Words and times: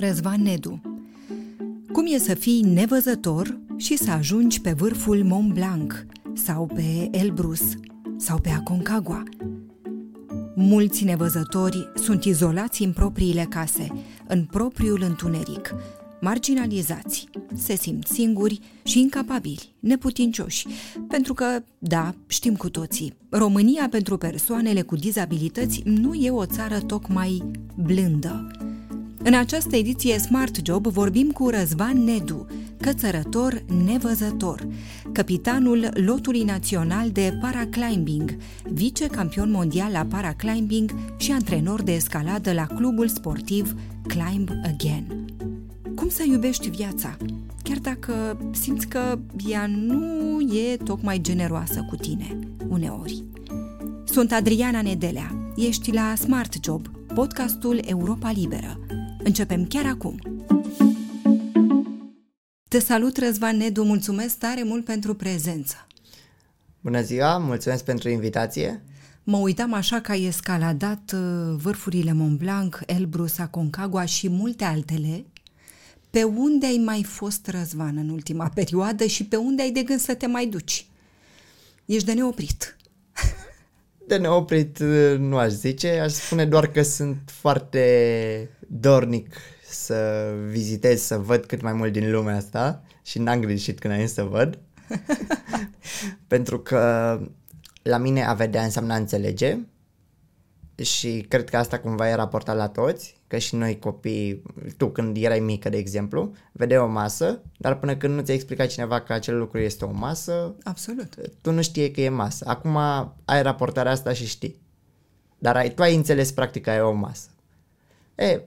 Răzvan 0.00 0.42
Nedu 0.42 0.80
Cum 1.92 2.04
e 2.06 2.18
să 2.18 2.34
fii 2.34 2.60
nevăzător 2.62 3.58
și 3.76 3.96
să 3.96 4.10
ajungi 4.10 4.60
pe 4.60 4.72
vârful 4.72 5.24
Mont 5.24 5.52
Blanc 5.52 6.06
sau 6.32 6.66
pe 6.66 7.08
Elbrus 7.10 7.60
sau 8.16 8.38
pe 8.38 8.48
Aconcagua? 8.48 9.22
Mulți 10.54 11.04
nevăzători 11.04 11.92
sunt 11.94 12.24
izolați 12.24 12.82
în 12.82 12.92
propriile 12.92 13.46
case, 13.48 13.86
în 14.26 14.44
propriul 14.44 15.02
întuneric, 15.02 15.74
marginalizați, 16.20 17.28
se 17.54 17.76
simt 17.76 18.06
singuri 18.06 18.60
și 18.82 19.00
incapabili, 19.00 19.74
neputincioși, 19.80 20.66
pentru 21.08 21.34
că, 21.34 21.62
da, 21.78 22.14
știm 22.26 22.56
cu 22.56 22.70
toții, 22.70 23.14
România 23.28 23.88
pentru 23.90 24.16
persoanele 24.16 24.82
cu 24.82 24.96
dizabilități 24.96 25.82
nu 25.84 26.14
e 26.14 26.30
o 26.30 26.46
țară 26.46 26.80
tocmai 26.80 27.42
blândă. 27.74 28.50
În 29.22 29.34
această 29.34 29.76
ediție 29.76 30.18
Smart 30.18 30.58
Job 30.64 30.86
vorbim 30.86 31.30
cu 31.30 31.48
Răzvan 31.48 32.04
Nedu, 32.04 32.46
cățărător 32.80 33.62
nevăzător, 33.84 34.66
capitanul 35.12 35.88
lotului 35.92 36.42
național 36.42 37.10
de 37.10 37.38
paraclimbing, 37.40 38.36
vice-campion 38.62 39.50
mondial 39.50 39.92
la 39.92 40.06
paraclimbing 40.08 40.94
și 41.16 41.32
antrenor 41.32 41.82
de 41.82 41.92
escaladă 41.92 42.52
la 42.52 42.66
clubul 42.66 43.08
sportiv 43.08 43.74
Climb 44.06 44.50
Again. 44.64 45.24
Cum 45.94 46.08
să 46.08 46.24
iubești 46.26 46.70
viața, 46.70 47.16
chiar 47.62 47.78
dacă 47.78 48.38
simți 48.52 48.86
că 48.86 49.18
ea 49.48 49.66
nu 49.66 50.40
e 50.40 50.76
tocmai 50.76 51.20
generoasă 51.20 51.86
cu 51.88 51.96
tine, 51.96 52.38
uneori. 52.68 53.24
Sunt 54.04 54.32
Adriana 54.32 54.82
Nedelea, 54.82 55.52
ești 55.56 55.92
la 55.92 56.14
Smart 56.14 56.64
Job, 56.64 56.86
podcastul 57.14 57.80
Europa 57.84 58.30
Liberă. 58.30 58.79
Începem 59.22 59.66
chiar 59.66 59.86
acum! 59.86 60.18
Te 62.68 62.78
salut, 62.78 63.16
Răzvan 63.16 63.56
Nedu, 63.56 63.82
mulțumesc 63.82 64.38
tare 64.38 64.62
mult 64.62 64.84
pentru 64.84 65.14
prezență. 65.14 65.86
Bună 66.80 67.02
ziua, 67.02 67.38
mulțumesc 67.38 67.84
pentru 67.84 68.08
invitație. 68.08 68.82
Mă 69.22 69.36
uitam 69.36 69.72
așa 69.72 70.00
că 70.00 70.10
ai 70.10 70.24
escaladat 70.24 71.12
uh, 71.14 71.54
vârfurile 71.56 72.12
Mont 72.12 72.38
Blanc, 72.38 72.80
Elbrus, 72.86 73.38
Aconcagua 73.38 74.04
și 74.04 74.28
multe 74.28 74.64
altele. 74.64 75.24
Pe 76.10 76.22
unde 76.22 76.66
ai 76.66 76.80
mai 76.84 77.02
fost, 77.02 77.46
Răzvan, 77.46 77.96
în 77.96 78.08
ultima 78.08 78.48
perioadă 78.54 79.06
și 79.06 79.24
pe 79.24 79.36
unde 79.36 79.62
ai 79.62 79.70
de 79.70 79.82
gând 79.82 80.00
să 80.00 80.14
te 80.14 80.26
mai 80.26 80.46
duci? 80.46 80.86
Ești 81.84 82.06
de 82.06 82.12
neoprit. 82.12 82.76
De 84.10 84.16
neoprit 84.16 84.78
uh, 84.78 85.18
nu 85.18 85.36
aș 85.36 85.50
zice, 85.50 85.98
aș 85.98 86.12
spune 86.12 86.46
doar 86.46 86.66
că 86.66 86.82
sunt 86.82 87.18
foarte 87.26 88.50
dornic 88.68 89.36
să 89.68 90.30
vizitez, 90.48 91.00
să 91.00 91.18
văd 91.18 91.44
cât 91.44 91.60
mai 91.60 91.72
mult 91.72 91.92
din 91.92 92.10
lumea 92.10 92.36
asta 92.36 92.82
și 93.02 93.18
n-am 93.18 93.40
greșit 93.40 93.78
când 93.78 93.94
am 93.94 94.06
să 94.06 94.22
văd. 94.22 94.58
Pentru 96.26 96.58
că 96.58 97.18
la 97.82 97.96
mine 97.98 98.24
a 98.24 98.34
vedea 98.34 98.62
înseamnă 98.62 98.92
a 98.92 98.96
înțelege 98.96 99.58
și 100.82 101.24
cred 101.28 101.50
că 101.50 101.56
asta 101.56 101.78
cumva 101.78 102.08
e 102.08 102.14
raportat 102.14 102.56
la 102.56 102.68
toți, 102.68 103.19
că 103.30 103.38
și 103.38 103.54
noi 103.54 103.78
copii, 103.78 104.42
tu 104.76 104.90
când 104.90 105.16
erai 105.16 105.40
mică, 105.40 105.68
de 105.68 105.76
exemplu, 105.76 106.34
vedeai 106.52 106.80
o 106.80 106.86
masă, 106.86 107.42
dar 107.58 107.78
până 107.78 107.96
când 107.96 108.14
nu 108.14 108.22
ți-a 108.22 108.34
explicat 108.34 108.66
cineva 108.68 109.00
că 109.00 109.12
acel 109.12 109.38
lucru 109.38 109.58
este 109.58 109.84
o 109.84 109.92
masă, 109.92 110.54
Absolut. 110.62 111.14
tu 111.40 111.52
nu 111.52 111.62
știi 111.62 111.90
că 111.90 112.00
e 112.00 112.08
masă. 112.08 112.44
Acum 112.48 112.76
ai 113.24 113.42
raportarea 113.42 113.92
asta 113.92 114.12
și 114.12 114.26
știi. 114.26 114.60
Dar 115.38 115.56
ai, 115.56 115.74
tu 115.74 115.82
ai 115.82 115.94
înțeles 115.94 116.32
practic 116.32 116.62
că 116.62 116.70
e 116.70 116.80
o 116.80 116.92
masă. 116.92 117.28
E, 118.14 118.40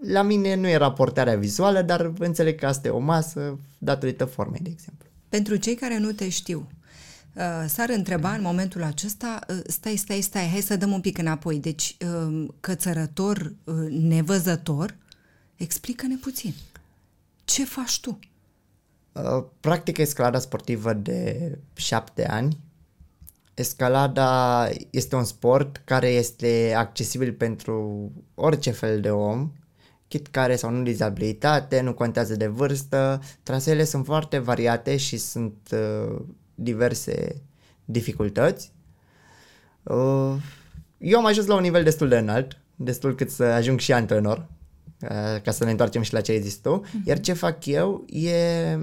la 0.00 0.22
mine 0.22 0.54
nu 0.54 0.68
e 0.68 0.76
raportarea 0.76 1.36
vizuală, 1.36 1.82
dar 1.82 2.12
înțeleg 2.18 2.58
că 2.58 2.66
asta 2.66 2.88
e 2.88 2.90
o 2.90 2.98
masă 2.98 3.58
datorită 3.78 4.24
formei, 4.24 4.60
de 4.60 4.70
exemplu. 4.72 5.08
Pentru 5.28 5.56
cei 5.56 5.74
care 5.74 5.98
nu 5.98 6.12
te 6.12 6.28
știu, 6.28 6.58
uh, 6.58 6.79
s-ar 7.66 7.88
întreba 7.88 8.34
în 8.34 8.42
momentul 8.42 8.82
acesta, 8.82 9.38
uh, 9.48 9.60
stai, 9.66 9.96
stai, 9.96 10.20
stai, 10.20 10.48
hai 10.48 10.60
să 10.60 10.76
dăm 10.76 10.92
un 10.92 11.00
pic 11.00 11.18
înapoi. 11.18 11.58
Deci, 11.58 11.96
uh, 12.06 12.48
cățărător, 12.60 13.54
nevăzător, 13.90 14.96
explică-ne 15.56 16.16
puțin. 16.16 16.54
Ce 17.44 17.64
faci 17.64 18.00
tu? 18.00 18.18
Practic 19.60 19.98
escalada 19.98 20.38
sportivă 20.38 20.92
de 20.92 21.58
șapte 21.74 22.28
ani. 22.28 22.58
Escalada 23.54 24.68
este 24.90 25.16
un 25.16 25.24
sport 25.24 25.82
care 25.84 26.08
este 26.08 26.74
accesibil 26.76 27.32
pentru 27.32 28.10
orice 28.34 28.70
fel 28.70 29.00
de 29.00 29.10
om, 29.10 29.52
chit 30.08 30.26
care 30.26 30.56
sau 30.56 30.70
nu 30.70 30.82
dizabilitate, 30.82 31.80
nu 31.80 31.94
contează 31.94 32.36
de 32.36 32.46
vârstă. 32.46 33.20
Traseele 33.42 33.84
sunt 33.84 34.04
foarte 34.04 34.38
variate 34.38 34.96
și 34.96 35.16
sunt 35.16 35.56
uh, 35.72 36.20
diverse 36.62 37.42
dificultăți. 37.84 38.72
Uh, 39.82 40.34
eu 40.98 41.18
am 41.18 41.26
ajuns 41.26 41.46
la 41.46 41.54
un 41.54 41.60
nivel 41.60 41.82
destul 41.82 42.08
de 42.08 42.18
înalt, 42.18 42.58
destul 42.76 43.14
cât 43.14 43.30
să 43.30 43.42
ajung 43.42 43.78
și 43.78 43.92
antrenor, 43.92 44.48
uh, 45.00 45.40
ca 45.42 45.50
să 45.50 45.64
ne 45.64 45.70
întoarcem 45.70 46.02
și 46.02 46.12
la 46.12 46.20
ce 46.20 46.32
ai 46.32 46.40
zis 46.40 46.56
tu. 46.56 46.82
Uh-huh. 46.84 47.04
Iar 47.04 47.20
ce 47.20 47.32
fac 47.32 47.66
eu 47.66 48.04
e 48.06 48.78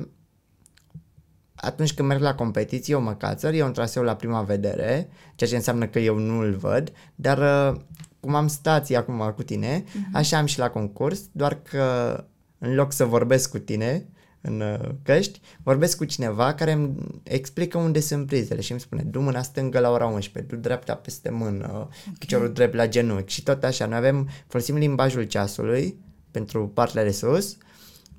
atunci 1.55 1.93
când 1.93 2.07
merg 2.07 2.21
la 2.21 2.35
competiție, 2.35 2.93
eu 2.93 3.01
mă 3.01 3.13
cațăr, 3.13 3.53
e 3.53 3.63
un 3.63 3.73
traseu 3.73 4.03
la 4.03 4.15
prima 4.15 4.41
vedere, 4.41 5.09
ceea 5.35 5.49
ce 5.49 5.55
înseamnă 5.55 5.87
că 5.87 5.99
eu 5.99 6.17
nu 6.17 6.39
îl 6.39 6.55
văd, 6.55 6.91
dar 7.15 7.37
uh, 7.37 7.79
cum 8.19 8.35
am 8.35 8.47
stații 8.47 8.95
acum 8.95 9.33
cu 9.35 9.43
tine, 9.43 9.83
uh-huh. 9.83 10.13
așa 10.13 10.37
am 10.37 10.45
și 10.45 10.59
la 10.59 10.69
concurs, 10.69 11.21
doar 11.31 11.61
că 11.61 12.17
în 12.57 12.73
loc 12.73 12.91
să 12.93 13.05
vorbesc 13.05 13.49
cu 13.49 13.57
tine 13.57 14.07
în 14.47 14.61
uh, 14.61 14.89
căști, 15.03 15.41
vorbesc 15.63 15.97
cu 15.97 16.05
cineva 16.05 16.53
care 16.53 16.71
îmi 16.71 16.95
explică 17.23 17.77
unde 17.77 17.99
sunt 17.99 18.27
prizele 18.27 18.61
și 18.61 18.71
îmi 18.71 18.79
spune 18.79 19.01
du 19.01 19.21
mâna 19.21 19.41
stângă 19.41 19.79
la 19.79 19.91
ora 19.91 20.05
11, 20.05 20.55
du 20.55 20.61
dreapta 20.61 20.95
peste 20.95 21.29
mână, 21.29 21.67
okay. 21.71 22.15
piciorul 22.19 22.53
drept 22.53 22.73
la 22.73 22.87
genunchi 22.87 23.33
și 23.33 23.43
tot 23.43 23.63
așa. 23.63 23.85
Noi 23.85 23.97
avem, 23.97 24.29
folosim 24.47 24.75
limbajul 24.75 25.23
ceasului 25.23 25.95
pentru 26.31 26.67
partea 26.67 27.03
de 27.03 27.11
sus 27.11 27.57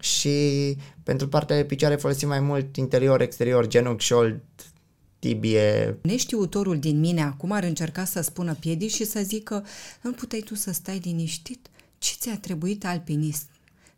și 0.01 0.77
pentru 1.03 1.29
partea 1.29 1.57
de 1.57 1.65
picioare 1.65 1.97
folosim 1.97 2.29
mai 2.29 2.41
mult 2.41 2.77
interior, 2.77 3.21
exterior, 3.21 3.67
genunchi, 3.67 4.05
șold, 4.05 4.41
tibie. 5.19 5.99
Neștiutorul 6.03 6.79
din 6.79 6.99
mine 6.99 7.23
acum 7.23 7.53
ar 7.53 7.63
încerca 7.63 8.05
să 8.05 8.21
spună 8.21 8.55
piedici 8.55 8.95
și 8.95 9.05
să 9.05 9.21
zică 9.23 9.65
nu 10.01 10.13
puteai 10.13 10.41
tu 10.41 10.55
să 10.55 10.73
stai 10.73 11.01
liniștit? 11.05 11.69
Ce 11.99 12.15
ți-a 12.19 12.39
trebuit 12.39 12.87
alpinist? 12.87 13.47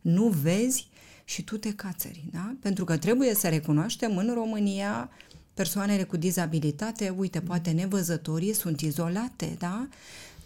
Nu 0.01 0.27
vezi 0.27 0.89
și 1.23 1.43
tu 1.43 1.57
te 1.57 1.73
cațări, 1.73 2.23
da? 2.31 2.55
Pentru 2.61 2.83
că 2.85 2.97
trebuie 2.97 3.33
să 3.35 3.49
recunoaștem 3.49 4.17
în 4.17 4.33
România 4.33 5.09
persoanele 5.53 6.03
cu 6.03 6.17
dizabilitate, 6.17 7.09
uite, 7.17 7.41
poate 7.41 7.71
nevăzătorii 7.71 8.53
sunt 8.53 8.81
izolate, 8.81 9.55
da? 9.59 9.87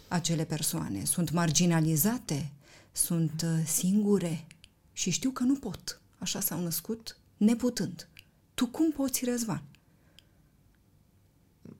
Acele 0.08 0.44
persoane 0.44 1.04
sunt 1.04 1.30
marginalizate, 1.30 2.50
sunt 2.92 3.44
uh, 3.44 3.62
singure 3.66 4.46
și 4.92 5.10
știu 5.10 5.30
că 5.30 5.42
nu 5.42 5.54
pot. 5.54 6.00
Așa 6.18 6.40
s-au 6.40 6.62
născut, 6.62 7.16
neputând. 7.36 8.08
Tu 8.54 8.66
cum 8.66 8.92
poți, 8.92 9.24
Răzvan? 9.24 9.62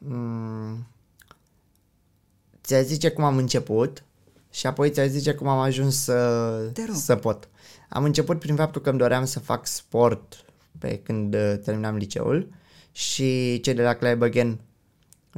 mm, 0.03 0.87
ți-a 2.63 2.83
zice 2.83 3.11
cum 3.11 3.25
am 3.25 3.37
început 3.37 4.05
și 4.51 4.67
apoi 4.67 4.91
ți-a 4.91 5.07
zice 5.07 5.35
cum 5.35 5.47
am 5.47 5.59
ajuns 5.59 5.97
să, 6.03 6.71
să 6.93 7.17
pot. 7.17 7.49
Am 7.89 8.05
început 8.05 8.39
prin 8.39 8.55
faptul 8.57 8.81
că 8.81 8.91
îmi 8.91 8.99
doream 8.99 9.25
să 9.25 9.39
fac 9.39 9.67
sport 9.67 10.45
pe 10.79 10.99
când 10.99 11.35
uh, 11.35 11.55
terminam 11.65 11.97
liceul 11.97 12.49
și 12.93 13.61
cei 13.61 13.75
de 13.75 13.83
la 13.83 13.95
Climb 13.95 14.23
Again, 14.23 14.61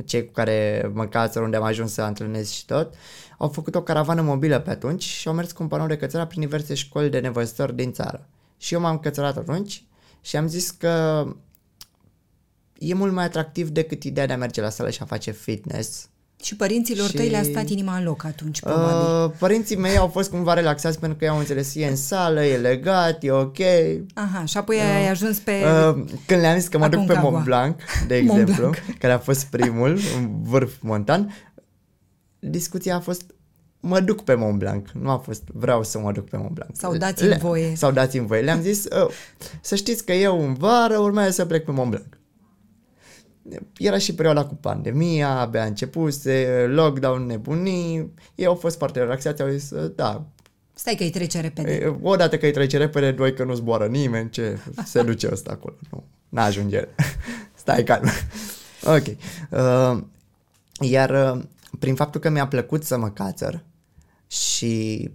cei 0.05 0.27
cu 0.27 0.33
care 0.33 0.91
mă 0.95 1.07
cațăr 1.07 1.43
unde 1.43 1.57
am 1.57 1.63
ajuns 1.63 1.93
să 1.93 2.03
antrenez 2.03 2.51
și 2.51 2.65
tot, 2.65 2.95
au 3.39 3.49
făcut 3.49 3.75
o 3.75 3.83
caravană 3.83 4.23
mobilă 4.23 4.61
pe 4.61 4.71
atunci 4.71 5.03
și 5.03 5.29
au 5.29 5.35
mers 5.35 5.53
cu 5.53 5.63
un 5.63 5.69
panou 5.69 5.87
de 5.87 5.97
cățărat 5.97 6.29
prin 6.29 6.41
diverse 6.41 6.75
școli 6.75 7.11
de 7.11 7.19
nevăzători 7.19 7.77
din 7.77 7.93
țară. 7.93 8.29
Și 8.57 8.75
eu 8.75 8.81
m-am 8.81 8.99
cățărat 8.99 9.37
atunci 9.37 9.85
și 10.21 10.37
am 10.37 10.47
zis 10.47 10.71
că 10.71 11.25
e 12.79 12.95
mult 12.95 13.13
mai 13.13 13.25
atractiv 13.25 13.69
decât 13.69 14.03
ideea 14.03 14.27
de 14.27 14.33
a 14.33 14.37
merge 14.37 14.61
la 14.61 14.69
sală 14.69 14.91
și 14.91 15.03
a 15.03 15.05
face 15.05 15.31
fitness. 15.31 16.09
Și 16.43 16.57
părinților 16.57 17.09
și... 17.09 17.15
tăi 17.15 17.29
le-a 17.29 17.43
stat 17.43 17.69
inima 17.69 17.97
în 17.97 18.05
loc 18.05 18.25
atunci, 18.25 18.61
probabil. 18.61 19.25
Uh, 19.25 19.31
părinții 19.39 19.77
mei 19.77 19.97
au 19.97 20.09
fost 20.09 20.31
cumva 20.31 20.55
relaxați 20.55 20.99
pentru 20.99 21.19
că 21.19 21.25
i-au 21.25 21.39
înțeles, 21.39 21.75
e 21.75 21.87
în 21.87 21.97
sală, 21.97 22.45
e 22.45 22.57
legat, 22.57 23.23
e 23.23 23.31
ok. 23.31 23.59
Aha, 24.15 24.45
și 24.45 24.57
apoi 24.57 24.77
uh, 24.77 24.83
ai 24.83 25.09
ajuns 25.09 25.39
pe... 25.39 25.53
Uh, 25.53 26.05
când 26.27 26.41
le-am 26.41 26.59
zis 26.59 26.69
că 26.69 26.79
mă 26.79 26.89
duc 26.89 27.07
pe 27.07 27.19
Mont 27.23 27.45
Blanc, 27.45 27.81
de 28.07 28.17
exemplu, 28.17 28.45
Mont 28.45 28.57
Blanc. 28.59 28.99
care 28.99 29.13
a 29.13 29.19
fost 29.19 29.45
primul, 29.45 29.99
în 30.17 30.43
vârf 30.43 30.73
montan, 30.81 31.35
discuția 32.39 32.97
a 32.97 33.01
fost 33.01 33.23
mă 33.81 34.01
duc 34.01 34.25
pe 34.25 34.35
Mont 34.35 34.59
Blanc. 34.59 34.89
Nu 35.01 35.11
a 35.11 35.17
fost 35.17 35.43
vreau 35.53 35.83
să 35.83 35.99
mă 35.99 36.13
duc 36.13 36.29
pe 36.29 36.37
Mont 36.37 36.51
Blanc. 36.51 36.71
Sau 36.75 36.97
dați-mi 36.97 37.37
voie. 37.39 37.75
Sau 37.77 37.91
dați-mi 37.91 38.27
voie. 38.27 38.41
Le-am 38.41 38.61
zis, 38.61 38.85
uh, 38.85 39.09
să 39.61 39.75
știți 39.75 40.05
că 40.05 40.13
eu 40.13 40.43
în 40.43 40.55
vară 40.55 40.99
urmează 40.99 41.31
să 41.31 41.45
plec 41.45 41.65
pe 41.65 41.71
Mont 41.71 41.91
Blanc 41.91 42.18
era 43.77 43.99
și 43.99 44.15
perioada 44.15 44.45
cu 44.45 44.55
pandemia, 44.55 45.39
abia 45.39 45.65
începuse, 45.65 46.67
lockdown 46.69 47.27
nebunii, 47.27 48.15
ei 48.35 48.47
au 48.47 48.55
fost 48.55 48.77
foarte 48.77 48.99
relaxați, 48.99 49.43
au 49.43 49.49
zis, 49.49 49.73
da, 49.95 50.27
Stai 50.79 50.95
că 50.95 51.03
îi 51.03 51.11
trece 51.11 51.41
repede. 51.41 51.73
E, 51.73 51.97
odată 52.03 52.39
că 52.39 52.47
îi 52.47 52.53
trece 52.53 52.77
repede, 52.77 53.13
doi 53.13 53.35
că 53.35 53.45
nu 53.45 53.55
zboară 53.55 53.87
nimeni, 53.87 54.31
ce 54.31 54.59
se 54.85 55.03
duce 55.03 55.29
ăsta 55.33 55.51
acolo. 55.51 55.75
Nu, 55.91 56.05
n-ajunge. 56.29 56.85
Stai 57.55 57.83
calm. 57.83 58.09
ok. 58.85 59.07
Uh, 59.51 60.03
iar 60.81 61.35
uh, 61.37 61.43
prin 61.79 61.95
faptul 61.95 62.21
că 62.21 62.29
mi-a 62.29 62.47
plăcut 62.47 62.85
să 62.85 62.99
mă 62.99 63.11
cațăr 63.11 63.65
și 64.27 65.11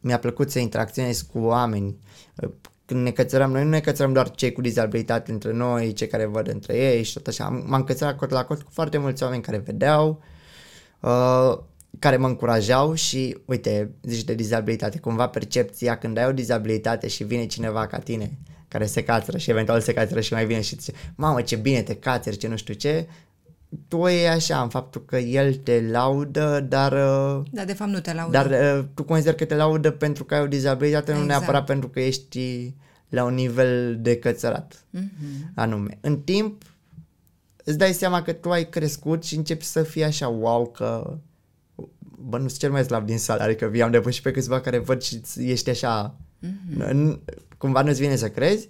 mi-a 0.00 0.18
plăcut 0.18 0.50
să 0.50 0.58
interacționez 0.58 1.20
cu 1.20 1.38
oameni, 1.38 1.98
uh, 2.42 2.50
când 2.90 3.02
ne 3.04 3.10
cățărăm, 3.10 3.50
noi 3.50 3.62
nu 3.62 3.68
ne 3.68 3.80
cățărăm 3.80 4.12
doar 4.12 4.30
cei 4.30 4.52
cu 4.52 4.60
dizabilitate 4.60 5.30
între 5.30 5.52
noi, 5.52 5.92
cei 5.92 6.06
care 6.06 6.24
văd 6.24 6.48
între 6.48 6.76
ei 6.76 7.02
și 7.02 7.12
tot 7.12 7.26
așa. 7.26 7.48
M-am 7.66 7.84
cățărat 7.84 8.16
cot 8.16 8.30
la 8.30 8.44
cot 8.44 8.62
cu 8.62 8.70
foarte 8.72 8.98
mulți 8.98 9.22
oameni 9.22 9.42
care 9.42 9.56
vedeau, 9.56 10.22
uh, 11.00 11.58
care 11.98 12.16
mă 12.16 12.26
încurajau 12.26 12.94
și, 12.94 13.36
uite, 13.44 13.90
zici 14.02 14.24
de 14.24 14.34
dizabilitate, 14.34 14.98
cumva 14.98 15.28
percepția 15.28 15.98
când 15.98 16.16
ai 16.16 16.26
o 16.26 16.32
dizabilitate 16.32 17.08
și 17.08 17.24
vine 17.24 17.46
cineva 17.46 17.86
ca 17.86 17.98
tine, 17.98 18.38
care 18.68 18.86
se 18.86 19.02
cațără 19.02 19.38
și 19.38 19.50
eventual 19.50 19.80
se 19.80 19.92
cațără 19.92 20.20
și 20.20 20.32
mai 20.32 20.46
vine 20.46 20.60
și 20.60 20.76
zice, 20.78 20.92
mamă 21.14 21.42
ce 21.42 21.56
bine 21.56 21.82
te 21.82 21.94
cațări, 21.94 22.36
ce 22.36 22.48
nu 22.48 22.56
știu 22.56 22.74
ce, 22.74 23.06
tu 23.88 24.06
e 24.06 24.28
așa, 24.28 24.62
în 24.62 24.68
faptul 24.68 25.04
că 25.04 25.16
el 25.16 25.54
te 25.54 25.80
laudă, 25.90 26.66
dar... 26.68 26.92
Uh, 26.92 27.42
dar 27.50 27.64
de 27.64 27.72
fapt 27.72 27.90
nu 27.90 28.00
te 28.00 28.12
laudă. 28.12 28.32
Dar 28.32 28.78
uh, 28.78 28.84
tu 28.94 29.04
consider 29.04 29.34
că 29.34 29.44
te 29.44 29.54
laudă 29.54 29.90
pentru 29.90 30.24
că 30.24 30.34
ai 30.34 30.40
o 30.40 30.46
dizabilitate, 30.46 31.10
exact. 31.10 31.20
nu 31.20 31.26
neapărat 31.26 31.64
pentru 31.64 31.88
că 31.88 32.00
ești 32.00 32.74
la 33.08 33.24
un 33.24 33.34
nivel 33.34 33.98
de 34.00 34.16
cățărat 34.16 34.84
mm-hmm. 34.96 35.54
anume. 35.54 35.98
În 36.00 36.20
timp 36.20 36.62
îți 37.64 37.78
dai 37.78 37.92
seama 37.92 38.22
că 38.22 38.32
tu 38.32 38.50
ai 38.50 38.68
crescut 38.68 39.24
și 39.24 39.36
începi 39.36 39.64
să 39.64 39.82
fii 39.82 40.04
așa 40.04 40.28
wow 40.28 40.66
că 40.66 41.16
bă, 42.28 42.38
nu 42.38 42.48
sunt 42.48 42.60
cel 42.60 42.70
mai 42.70 42.84
slab 42.84 43.06
din 43.06 43.18
sală, 43.18 43.42
adică 43.42 43.72
am 43.82 43.90
depășit 43.90 44.22
pe 44.22 44.30
câțiva 44.30 44.60
care 44.60 44.78
văd 44.78 45.02
și 45.02 45.20
ești 45.36 45.70
așa 45.70 46.14
mm-hmm. 46.46 47.18
cumva 47.58 47.82
nu-ți 47.82 48.00
vine 48.00 48.16
să 48.16 48.28
crezi 48.30 48.68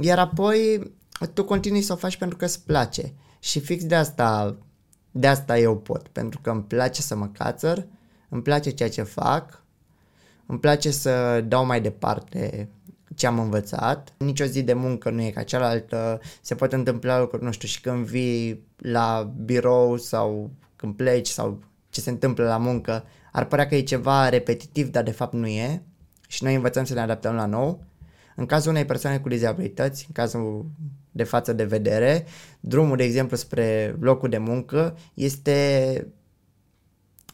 iar 0.00 0.18
apoi 0.18 0.92
tu 1.34 1.44
continui 1.44 1.82
să 1.82 1.92
o 1.92 1.96
faci 1.96 2.16
pentru 2.16 2.36
că 2.36 2.44
îți 2.44 2.64
place 2.64 3.12
și 3.38 3.60
fix 3.60 3.84
de 3.84 3.94
asta 3.94 4.56
de 5.10 5.26
asta 5.26 5.58
eu 5.58 5.76
pot, 5.76 6.08
pentru 6.08 6.40
că 6.40 6.50
îmi 6.50 6.62
place 6.62 7.02
să 7.02 7.16
mă 7.16 7.26
cațăr, 7.26 7.86
îmi 8.28 8.42
place 8.42 8.70
ceea 8.70 8.90
ce 8.90 9.02
fac, 9.02 9.62
îmi 10.46 10.58
place 10.58 10.90
să 10.90 11.44
dau 11.48 11.66
mai 11.66 11.80
departe 11.80 12.68
ce 13.14 13.26
am 13.26 13.38
învățat. 13.38 14.12
Nici 14.16 14.40
o 14.40 14.44
zi 14.44 14.62
de 14.62 14.72
muncă 14.72 15.10
nu 15.10 15.22
e 15.22 15.30
ca 15.30 15.42
cealaltă, 15.42 16.20
se 16.40 16.54
poate 16.54 16.74
întâmpla 16.74 17.20
lucruri, 17.20 17.44
nu 17.44 17.52
știu, 17.52 17.68
și 17.68 17.80
când 17.80 18.06
vii 18.06 18.66
la 18.76 19.32
birou 19.44 19.96
sau 19.96 20.50
când 20.76 20.94
pleci 20.94 21.28
sau 21.28 21.62
ce 21.90 22.00
se 22.00 22.10
întâmplă 22.10 22.44
la 22.44 22.56
muncă, 22.56 23.04
ar 23.32 23.44
părea 23.44 23.66
că 23.66 23.74
e 23.74 23.80
ceva 23.80 24.28
repetitiv, 24.28 24.88
dar 24.88 25.02
de 25.02 25.10
fapt 25.10 25.32
nu 25.32 25.46
e 25.46 25.82
și 26.28 26.44
noi 26.44 26.54
învățăm 26.54 26.84
să 26.84 26.94
ne 26.94 27.00
adaptăm 27.00 27.34
la 27.34 27.46
nou. 27.46 27.84
În 28.36 28.46
cazul 28.46 28.70
unei 28.70 28.84
persoane 28.84 29.18
cu 29.18 29.28
dizabilități, 29.28 30.04
în 30.06 30.12
cazul 30.12 30.66
de 31.18 31.24
față 31.24 31.52
de 31.52 31.64
vedere, 31.64 32.24
drumul, 32.60 32.96
de 32.96 33.04
exemplu, 33.04 33.36
spre 33.36 33.96
locul 34.00 34.28
de 34.28 34.38
muncă 34.38 34.96
este 35.14 36.06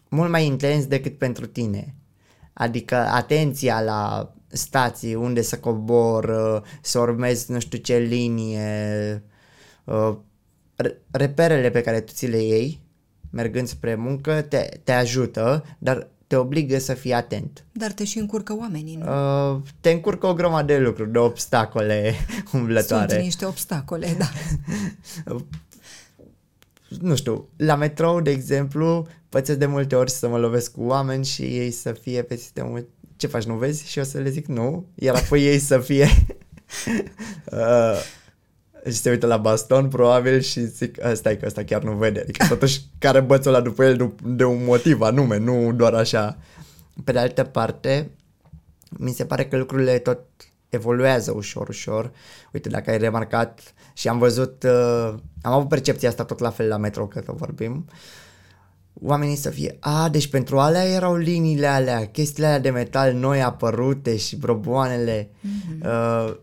mult 0.09 0.31
mai 0.31 0.47
intens 0.47 0.87
decât 0.87 1.19
pentru 1.19 1.47
tine. 1.47 1.95
Adică 2.53 2.95
atenția 2.95 3.81
la 3.81 4.33
stații 4.47 5.15
unde 5.15 5.43
să 5.43 5.59
cobor, 5.59 6.25
uh, 6.25 6.63
să 6.81 6.99
urmezi 6.99 7.53
nu 7.53 7.61
știu 7.61 7.79
ce 7.79 7.97
linie, 7.97 9.23
uh, 9.85 10.17
reperele 11.11 11.71
pe 11.71 11.81
care 11.81 12.01
tu 12.01 12.13
ți 12.13 12.27
le 12.27 12.43
iei 12.43 12.83
mergând 13.31 13.69
spre 13.69 13.95
muncă 13.95 14.43
te, 14.43 14.69
te 14.85 14.93
ajută, 14.93 15.65
dar 15.79 16.09
te 16.35 16.41
obligă 16.41 16.79
să 16.79 16.95
fii 16.95 17.13
atent. 17.13 17.65
Dar 17.73 17.93
te 17.93 18.05
și 18.05 18.19
încurcă 18.19 18.57
oamenii, 18.57 18.97
nu? 18.97 19.05
Uh, 19.55 19.61
te 19.81 19.91
încurcă 19.91 20.27
o 20.27 20.35
grămadă 20.35 20.73
de 20.73 20.79
lucruri, 20.79 21.13
de 21.13 21.19
obstacole 21.19 22.15
umblătoare. 22.53 23.13
Sunt 23.13 23.23
niște 23.23 23.45
obstacole, 23.45 24.17
da. 24.19 24.29
nu 27.01 27.17
știu, 27.17 27.49
la 27.57 27.75
metrou, 27.75 28.21
de 28.21 28.31
exemplu, 28.31 29.07
pățesc 29.29 29.59
de 29.59 29.67
multe 29.67 29.95
ori 29.95 30.11
să 30.11 30.29
mă 30.29 30.39
lovesc 30.39 30.73
cu 30.73 30.83
oameni 30.83 31.25
și 31.25 31.43
ei 31.43 31.71
să 31.71 31.93
fie 31.93 32.23
pe 32.23 32.37
sistemul 32.37 32.89
ce 33.17 33.27
faci, 33.27 33.45
nu 33.45 33.55
vezi? 33.55 33.91
Și 33.91 33.99
eu 33.99 34.05
să 34.05 34.19
le 34.19 34.31
zic 34.31 34.47
nu, 34.47 34.87
iar 34.95 35.15
apoi 35.15 35.45
ei 35.47 35.59
să 35.59 35.79
fie 35.79 36.09
uh, 37.53 37.99
și 38.87 38.93
se 38.93 39.11
uită 39.11 39.27
la 39.27 39.37
baston 39.37 39.89
probabil 39.89 40.41
și 40.41 40.67
zic, 40.67 40.99
stai 41.13 41.37
că 41.37 41.47
ăsta 41.47 41.65
chiar 41.65 41.83
nu 41.83 41.93
vede, 41.93 42.21
adică 42.21 42.47
totuși 42.55 42.81
care 42.99 43.21
bățul 43.21 43.55
ăla 43.55 43.63
după 43.63 43.85
el 43.85 44.15
de 44.23 44.45
un 44.45 44.65
motiv 44.65 45.01
anume, 45.01 45.39
nu 45.39 45.73
doar 45.73 45.95
așa. 45.95 46.39
Pe 47.05 47.13
de 47.13 47.19
altă 47.19 47.45
parte, 47.45 48.11
mi 48.91 49.13
se 49.13 49.25
pare 49.25 49.47
că 49.47 49.57
lucrurile 49.57 49.99
tot 49.99 50.21
evoluează 50.69 51.33
ușor, 51.37 51.69
ușor. 51.69 52.13
Uite, 52.53 52.69
dacă 52.69 52.91
ai 52.91 52.99
remarcat 52.99 53.75
și 53.93 54.09
am 54.09 54.19
văzut, 54.19 54.63
uh, 54.63 55.15
am 55.43 55.53
avut 55.53 55.69
percepția 55.69 56.09
asta 56.09 56.25
tot 56.25 56.39
la 56.39 56.51
fel 56.51 56.69
la 56.69 56.77
metro, 56.77 57.07
că 57.07 57.23
vorbim, 57.27 57.87
uh, 57.89 57.95
oamenii 59.03 59.37
să 59.37 59.51
fie, 59.51 59.77
a, 59.81 60.09
deci 60.09 60.27
pentru 60.27 60.59
alea 60.59 60.85
erau 60.85 61.17
liniile 61.17 61.67
alea, 61.67 62.07
chestiile 62.07 62.47
alea 62.47 62.61
de 62.61 62.71
metal 62.71 63.13
noi 63.13 63.43
apărute 63.43 64.17
și 64.17 64.37
broboanele. 64.37 65.29
Mm-hmm. 65.29 65.85
Uh, 65.85 66.35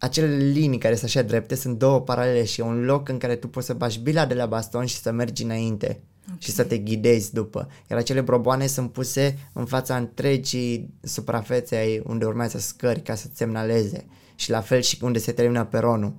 acele 0.00 0.36
linii 0.36 0.78
care 0.78 0.94
sunt 0.94 1.04
așa 1.04 1.22
drepte 1.22 1.54
sunt 1.54 1.78
două 1.78 2.00
paralele 2.00 2.44
și 2.44 2.60
e 2.60 2.64
un 2.64 2.84
loc 2.84 3.08
în 3.08 3.18
care 3.18 3.36
tu 3.36 3.48
poți 3.48 3.66
să 3.66 3.72
bași 3.72 3.98
bila 3.98 4.26
de 4.26 4.34
la 4.34 4.46
baston 4.46 4.86
și 4.86 5.00
să 5.00 5.10
mergi 5.10 5.42
înainte 5.42 5.86
okay. 6.24 6.36
și 6.38 6.50
să 6.50 6.64
te 6.64 6.78
ghidezi 6.78 7.32
după. 7.32 7.68
Iar 7.90 7.98
acele 7.98 8.20
broboane 8.20 8.66
sunt 8.66 8.92
puse 8.92 9.38
în 9.52 9.64
fața 9.64 9.96
întregii 9.96 10.94
suprafețe 11.00 12.02
unde 12.06 12.24
urmează 12.24 12.58
scări 12.58 13.02
ca 13.02 13.14
să-ți 13.14 13.36
semnaleze 13.36 14.06
și 14.34 14.50
la 14.50 14.60
fel 14.60 14.80
și 14.80 14.98
unde 15.02 15.18
se 15.18 15.32
termină 15.32 15.64
peronul. 15.64 16.14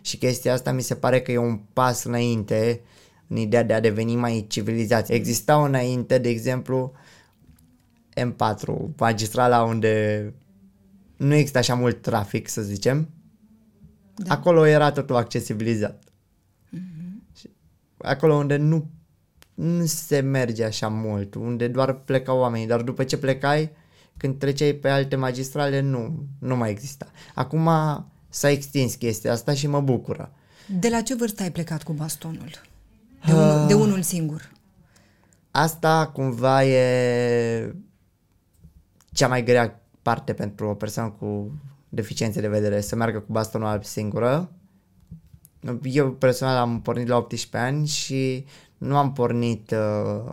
Și 0.00 0.16
chestia 0.16 0.52
asta 0.52 0.72
mi 0.72 0.82
se 0.82 0.94
pare 0.94 1.20
că 1.20 1.32
e 1.32 1.38
un 1.38 1.60
pas 1.72 2.04
înainte 2.04 2.80
în 3.26 3.36
ideea 3.36 3.62
de 3.62 3.72
a 3.72 3.80
deveni 3.80 4.16
mai 4.16 4.44
civilizați. 4.48 5.12
Existau 5.12 5.64
înainte, 5.64 6.18
de 6.18 6.28
exemplu, 6.28 6.92
M4, 8.20 8.94
magistrala 8.96 9.62
unde 9.62 10.24
nu 11.16 11.34
există 11.34 11.58
așa 11.58 11.74
mult 11.74 12.02
trafic, 12.02 12.48
să 12.48 12.62
zicem. 12.62 13.08
Da. 14.24 14.34
Acolo 14.34 14.64
era 14.64 14.92
totul 14.92 15.16
accesibilizat. 15.16 16.02
Mm-hmm. 16.76 17.50
Acolo 17.96 18.34
unde 18.34 18.56
nu, 18.56 18.90
nu 19.54 19.86
se 19.86 20.20
merge 20.20 20.64
așa 20.64 20.88
mult, 20.88 21.34
unde 21.34 21.68
doar 21.68 21.92
plecau 21.92 22.38
oamenii, 22.38 22.66
dar 22.66 22.82
după 22.82 23.04
ce 23.04 23.18
plecai, 23.18 23.70
când 24.16 24.38
treceai 24.38 24.72
pe 24.72 24.88
alte 24.88 25.16
magistrale, 25.16 25.80
nu, 25.80 26.26
nu 26.38 26.56
mai 26.56 26.70
exista. 26.70 27.06
Acum 27.34 27.68
s-a 28.28 28.50
extins 28.50 28.94
chestia 28.94 29.32
asta 29.32 29.54
și 29.54 29.66
mă 29.66 29.80
bucură. 29.80 30.32
De 30.78 30.88
la 30.88 31.00
ce 31.00 31.14
vârstă 31.14 31.42
ai 31.42 31.50
plecat 31.52 31.82
cu 31.82 31.92
bastonul? 31.92 32.50
De, 33.26 33.32
un, 33.32 33.66
de 33.66 33.74
unul 33.74 34.02
singur. 34.02 34.50
Asta 35.50 36.06
cumva 36.06 36.64
e 36.64 37.74
cea 39.12 39.28
mai 39.28 39.44
grea 39.44 39.80
parte 40.02 40.32
pentru 40.32 40.68
o 40.68 40.74
persoană 40.74 41.10
cu 41.10 41.52
deficiențe 41.90 42.40
de 42.40 42.48
vedere, 42.48 42.80
să 42.80 42.96
meargă 42.96 43.18
cu 43.18 43.32
bastonul 43.32 43.66
alb 43.66 43.84
singură. 43.84 44.52
Eu 45.82 46.12
personal 46.12 46.56
am 46.56 46.80
pornit 46.80 47.08
la 47.08 47.16
18 47.16 47.56
ani 47.56 47.86
și 47.86 48.46
nu 48.78 48.96
am 48.96 49.12
pornit 49.12 49.70
uh, 49.70 50.32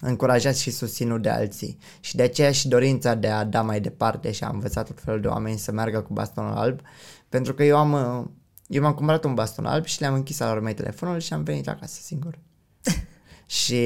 încurajat 0.00 0.56
și 0.56 0.70
susținut 0.70 1.22
de 1.22 1.28
alții. 1.28 1.78
Și 2.00 2.16
de 2.16 2.22
aceea 2.22 2.52
și 2.52 2.68
dorința 2.68 3.14
de 3.14 3.28
a 3.28 3.44
da 3.44 3.62
mai 3.62 3.80
departe 3.80 4.32
și 4.32 4.44
a 4.44 4.48
învățat 4.48 4.86
tot 4.86 5.00
felul 5.00 5.20
de 5.20 5.28
oameni 5.28 5.58
să 5.58 5.72
meargă 5.72 6.00
cu 6.00 6.12
bastonul 6.12 6.56
alb, 6.56 6.80
pentru 7.28 7.54
că 7.54 7.62
eu 7.64 7.76
am 7.76 7.92
uh, 7.92 8.26
eu 8.68 8.82
m-am 8.82 8.94
cumpărat 8.94 9.24
un 9.24 9.34
baston 9.34 9.66
alb 9.66 9.84
și 9.84 10.00
le-am 10.00 10.14
închis 10.14 10.38
la 10.38 10.54
mei 10.54 10.74
telefonul 10.74 11.20
și 11.20 11.32
am 11.32 11.42
venit 11.42 11.68
acasă 11.68 12.00
singur. 12.02 12.38
și 13.60 13.76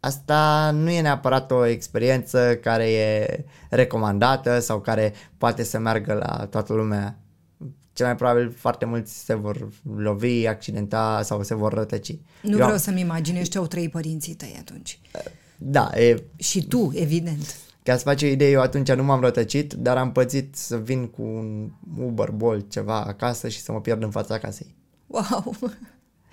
asta 0.00 0.70
nu 0.70 0.90
e 0.90 1.00
neapărat 1.00 1.50
o 1.50 1.66
experiență 1.66 2.56
care 2.62 2.92
e 2.92 3.44
recomandată 3.70 4.58
sau 4.58 4.80
care 4.80 5.12
poate 5.38 5.62
să 5.62 5.78
meargă 5.78 6.12
la 6.12 6.46
toată 6.46 6.72
lumea. 6.72 7.18
Cel 7.92 8.06
mai 8.06 8.16
probabil 8.16 8.50
foarte 8.50 8.84
mulți 8.84 9.24
se 9.24 9.34
vor 9.34 9.68
lovi, 9.96 10.46
accidenta 10.46 11.20
sau 11.22 11.42
se 11.42 11.54
vor 11.54 11.72
rătăci. 11.72 12.18
Nu 12.42 12.50
Eu 12.50 12.54
vreau 12.54 12.70
am... 12.70 12.76
să-mi 12.76 13.00
imaginez 13.00 13.48
ce 13.48 13.58
au 13.58 13.66
trăit 13.66 13.90
părinții 13.90 14.34
tăi 14.34 14.56
atunci. 14.58 15.00
Da, 15.56 15.90
e... 15.94 16.22
Și 16.36 16.66
tu, 16.66 16.92
evident. 16.94 17.56
Ca 17.82 17.96
să 17.96 18.02
faci 18.02 18.22
o 18.22 18.26
idee, 18.26 18.50
eu 18.50 18.60
atunci 18.60 18.92
nu 18.92 19.04
m-am 19.04 19.20
rătăcit, 19.20 19.72
dar 19.72 19.96
am 19.96 20.12
pățit 20.12 20.56
să 20.56 20.76
vin 20.76 21.06
cu 21.06 21.22
un 21.22 21.70
Uber, 21.98 22.30
Bolt, 22.30 22.70
ceva 22.70 23.02
acasă 23.02 23.48
și 23.48 23.60
să 23.60 23.72
mă 23.72 23.80
pierd 23.80 24.02
în 24.02 24.10
fața 24.10 24.38
casei. 24.38 24.74
Wow! 25.06 25.56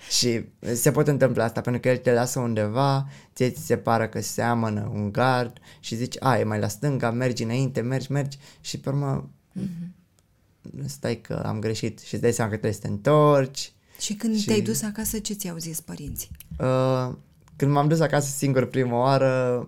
Și 0.08 0.44
se 0.74 0.90
pot 0.90 1.08
întâmpla 1.08 1.44
asta, 1.44 1.60
pentru 1.60 1.80
că 1.80 1.88
el 1.88 1.96
te 1.96 2.12
lasă 2.12 2.40
undeva, 2.40 3.08
ție 3.34 3.50
ți 3.50 3.66
se 3.66 3.76
pare 3.76 4.08
că 4.08 4.20
seamănă 4.20 4.90
un 4.94 5.12
gard 5.12 5.58
și 5.80 5.96
zici, 5.96 6.16
a, 6.18 6.38
e 6.38 6.44
mai 6.44 6.58
la 6.58 6.68
stânga, 6.68 7.10
mergi 7.10 7.42
înainte, 7.42 7.80
mergi, 7.80 8.12
mergi 8.12 8.38
și 8.60 8.78
pe 8.78 8.88
urmă 8.88 9.30
mm-hmm. 9.58 10.84
stai 10.86 11.16
că 11.20 11.42
am 11.46 11.58
greșit 11.58 11.98
și 11.98 12.14
îți 12.14 12.22
dai 12.22 12.32
seama 12.32 12.50
că 12.50 12.56
trebuie 12.56 12.80
să 12.80 12.86
te 12.86 12.92
întorci. 12.92 13.72
Și 13.98 14.14
când 14.14 14.38
și... 14.38 14.46
te-ai 14.46 14.60
dus 14.60 14.82
acasă, 14.82 15.18
ce 15.18 15.34
ți-au 15.34 15.56
zis 15.56 15.80
părinții? 15.80 16.30
Uh, 16.58 17.14
când 17.56 17.72
m-am 17.72 17.88
dus 17.88 18.00
acasă 18.00 18.28
singur 18.36 18.66
prima 18.66 18.98
oară, 18.98 19.66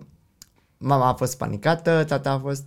mama 0.77 1.07
a 1.07 1.13
fost 1.13 1.37
panicată, 1.37 2.03
tata 2.03 2.31
a 2.31 2.39
fost 2.39 2.63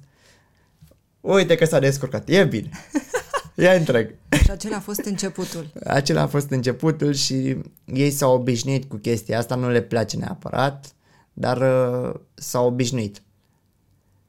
uite 1.21 1.55
că 1.55 1.65
s-a 1.65 1.79
descurcat, 1.79 2.29
e 2.29 2.45
bine. 2.45 2.71
Ia 3.55 3.73
întreg. 3.73 4.15
Și 4.43 4.51
acela 4.51 4.77
a 4.77 4.81
fost 4.81 5.05
începutul. 5.05 5.71
Acela 5.85 6.21
a 6.21 6.27
fost 6.27 6.51
începutul 6.51 7.13
și 7.13 7.57
ei 7.85 8.11
s-au 8.11 8.35
obișnuit 8.35 8.85
cu 8.85 8.97
chestia 8.97 9.39
asta, 9.39 9.55
nu 9.55 9.71
le 9.71 9.83
place 9.83 10.17
neapărat, 10.17 10.95
dar 11.33 11.57
uh, 11.61 12.21
s-au 12.35 12.67
obișnuit. 12.67 13.23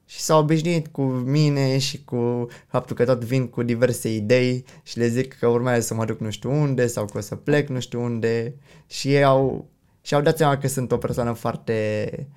Și 0.06 0.20
s-au 0.20 0.40
obișnuit 0.40 0.86
cu 0.86 1.02
mine 1.02 1.78
și 1.78 2.04
cu 2.04 2.48
faptul 2.66 2.96
că 2.96 3.04
tot 3.04 3.24
vin 3.24 3.48
cu 3.48 3.62
diverse 3.62 4.14
idei 4.14 4.64
și 4.82 4.98
le 4.98 5.08
zic 5.08 5.38
că 5.38 5.46
urmează 5.46 5.80
să 5.80 5.94
mă 5.94 6.04
duc 6.04 6.20
nu 6.20 6.30
știu 6.30 6.52
unde 6.52 6.86
sau 6.86 7.04
că 7.04 7.18
o 7.18 7.20
să 7.20 7.34
plec 7.34 7.68
nu 7.68 7.80
știu 7.80 8.02
unde 8.02 8.54
și 8.86 9.14
ei 9.14 9.24
au, 9.24 9.68
și 10.00 10.14
au 10.14 10.20
dat 10.20 10.36
seama 10.36 10.58
că 10.58 10.68
sunt 10.68 10.92
o 10.92 10.96
persoană 10.96 11.32
foarte 11.32 12.28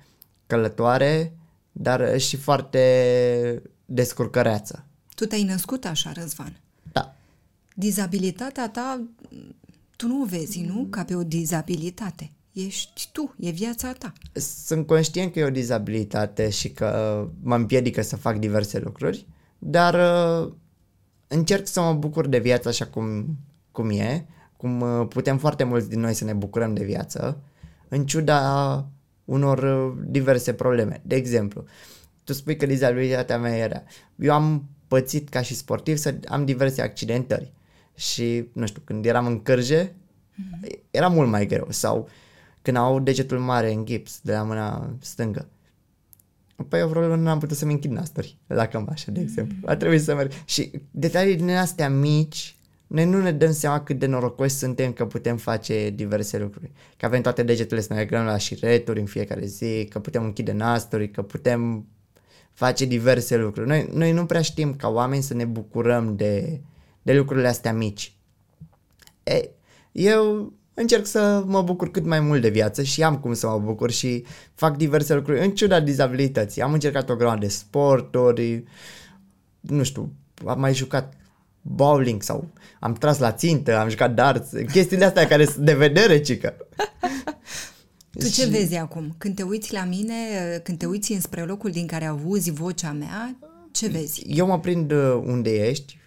călătoare, 0.46 1.32
dar 1.72 2.18
și 2.18 2.36
foarte 2.36 3.62
descurcăreață. 3.84 4.84
Tu 5.14 5.24
te-ai 5.24 5.42
născut 5.42 5.84
așa, 5.84 6.12
Răzvan. 6.12 6.60
Da. 7.78 7.84
Dizabilitatea 7.84 8.68
ta, 8.68 9.02
tu 9.96 10.06
nu 10.06 10.22
o 10.22 10.24
vezi, 10.24 10.60
nu? 10.60 10.86
Ca 10.90 11.04
pe 11.04 11.14
o 11.14 11.22
dizabilitate. 11.22 12.30
Ești 12.52 13.08
tu, 13.12 13.34
e 13.38 13.50
viața 13.50 13.92
ta. 13.92 14.12
Sunt 14.64 14.86
conștient 14.86 15.32
că 15.32 15.38
e 15.38 15.44
o 15.44 15.50
dizabilitate 15.50 16.50
și 16.50 16.70
că 16.70 17.28
mă 17.42 17.54
împiedică 17.54 18.02
să 18.02 18.16
fac 18.16 18.38
diverse 18.38 18.78
lucruri, 18.78 19.26
dar 19.58 19.94
uh, 19.94 20.52
încerc 21.28 21.66
să 21.66 21.80
mă 21.80 21.92
bucur 21.92 22.26
de 22.26 22.38
viață 22.38 22.68
așa 22.68 22.86
cum, 22.86 23.36
cum 23.72 23.90
e, 23.90 24.26
cum 24.56 24.80
uh, 24.80 25.06
putem 25.08 25.38
foarte 25.38 25.64
mulți 25.64 25.88
din 25.88 26.00
noi 26.00 26.14
să 26.14 26.24
ne 26.24 26.32
bucurăm 26.32 26.74
de 26.74 26.84
viață, 26.84 27.40
în 27.88 28.06
ciuda 28.06 28.86
unor 29.24 29.58
uh, 29.58 30.04
diverse 30.06 30.52
probleme. 30.52 31.00
De 31.04 31.14
exemplu, 31.14 31.64
tu 32.24 32.32
spui 32.32 32.56
că 32.56 32.66
dizabilitatea 32.66 33.38
mea 33.38 33.56
era. 33.56 33.82
Eu 34.16 34.32
am 34.32 34.68
pățit 34.88 35.28
ca 35.28 35.42
și 35.42 35.54
sportiv 35.54 35.96
să 35.96 36.14
am 36.28 36.44
diverse 36.44 36.82
accidentări 36.82 37.52
și, 37.98 38.48
nu 38.52 38.66
știu, 38.66 38.82
când 38.84 39.04
eram 39.04 39.26
în 39.26 39.42
cârje, 39.42 39.88
mm-hmm. 39.88 40.78
era 40.90 41.08
mult 41.08 41.28
mai 41.28 41.46
greu 41.46 41.66
sau 41.70 42.08
când 42.62 42.76
au 42.76 43.00
degetul 43.00 43.38
mare 43.38 43.72
în 43.72 43.84
gips 43.84 44.20
de 44.22 44.32
la 44.32 44.42
mâna 44.42 44.96
stângă. 45.00 45.48
Păi 46.68 46.80
eu 46.80 46.88
vreo 46.88 47.16
nu 47.16 47.28
am 47.28 47.38
putut 47.38 47.56
să-mi 47.56 47.72
închid 47.72 47.90
nasturi 47.90 48.38
la 48.46 48.66
cămașă, 48.66 49.10
de 49.10 49.20
exemplu. 49.20 49.56
A 49.64 49.76
trebuit 49.76 50.02
să 50.02 50.14
merg. 50.14 50.30
Și 50.44 50.70
detalii 50.90 51.36
din 51.36 51.50
astea 51.50 51.88
mici, 51.88 52.56
noi 52.86 53.04
nu 53.04 53.22
ne 53.22 53.32
dăm 53.32 53.52
seama 53.52 53.80
cât 53.80 53.98
de 53.98 54.06
norocoși 54.06 54.54
suntem 54.54 54.92
că 54.92 55.06
putem 55.06 55.36
face 55.36 55.90
diverse 55.90 56.38
lucruri. 56.38 56.70
Că 56.96 57.06
avem 57.06 57.20
toate 57.20 57.42
degetele 57.42 57.80
să 57.80 57.92
ne 57.92 57.98
legăm 57.98 58.24
la 58.24 58.36
șireturi 58.36 59.00
în 59.00 59.06
fiecare 59.06 59.46
zi, 59.46 59.86
că 59.90 59.98
putem 59.98 60.24
închide 60.24 60.52
nasturi, 60.52 61.10
că 61.10 61.22
putem 61.22 61.86
face 62.52 62.84
diverse 62.84 63.36
lucruri. 63.36 63.68
Noi, 63.68 63.88
noi 63.92 64.12
nu 64.12 64.26
prea 64.26 64.40
știm 64.40 64.74
ca 64.74 64.88
oameni 64.88 65.22
să 65.22 65.34
ne 65.34 65.44
bucurăm 65.44 66.16
de, 66.16 66.60
de 67.08 67.14
lucrurile 67.14 67.48
astea 67.48 67.72
mici. 67.72 68.16
E, 69.22 69.48
eu 69.92 70.52
încerc 70.74 71.06
să 71.06 71.42
mă 71.46 71.62
bucur 71.62 71.90
cât 71.90 72.04
mai 72.04 72.20
mult 72.20 72.40
de 72.42 72.48
viață 72.48 72.82
și 72.82 73.02
am 73.02 73.18
cum 73.18 73.34
să 73.34 73.46
mă 73.46 73.58
bucur 73.58 73.90
și 73.90 74.24
fac 74.54 74.76
diverse 74.76 75.14
lucruri 75.14 75.44
în 75.44 75.50
ciuda 75.50 75.80
dizabilității. 75.80 76.62
Am 76.62 76.72
încercat 76.72 77.10
o 77.10 77.16
grămadă 77.16 77.38
de 77.38 77.48
sporturi, 77.48 78.64
nu 79.60 79.82
știu, 79.82 80.12
am 80.46 80.60
mai 80.60 80.74
jucat 80.74 81.12
bowling 81.62 82.22
sau 82.22 82.48
am 82.80 82.92
tras 82.92 83.18
la 83.18 83.32
țintă, 83.32 83.78
am 83.78 83.88
jucat 83.88 84.14
darts, 84.14 84.50
chestii 84.72 84.96
de 84.96 85.04
astea 85.04 85.26
care 85.26 85.44
sunt 85.44 85.64
de 85.64 85.74
vedere, 85.74 86.20
cică. 86.20 86.56
Tu 88.18 88.28
ce 88.28 88.46
vezi 88.46 88.76
acum? 88.76 89.14
Când 89.18 89.34
te 89.34 89.42
uiți 89.42 89.72
la 89.72 89.84
mine, 89.84 90.14
când 90.62 90.78
te 90.78 90.86
uiți 90.86 91.12
înspre 91.12 91.42
locul 91.42 91.70
din 91.70 91.86
care 91.86 92.04
auzi 92.04 92.50
vocea 92.50 92.92
mea, 92.92 93.36
ce 93.70 93.88
vezi? 93.88 94.24
Eu 94.26 94.46
mă 94.46 94.60
prind 94.60 94.92
uh, 94.92 95.22
unde 95.24 95.68
ești, 95.68 95.97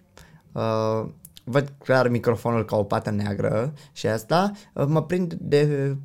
uh, 0.51 1.05
văd 1.43 1.73
clar 1.83 2.07
microfonul 2.07 2.65
ca 2.65 2.75
o 2.75 2.83
pată 2.83 3.09
neagră 3.09 3.73
și 3.91 4.07
asta, 4.07 4.51
uh, 4.73 4.85
mă 4.87 5.03
prind 5.03 5.33
de 5.33 5.95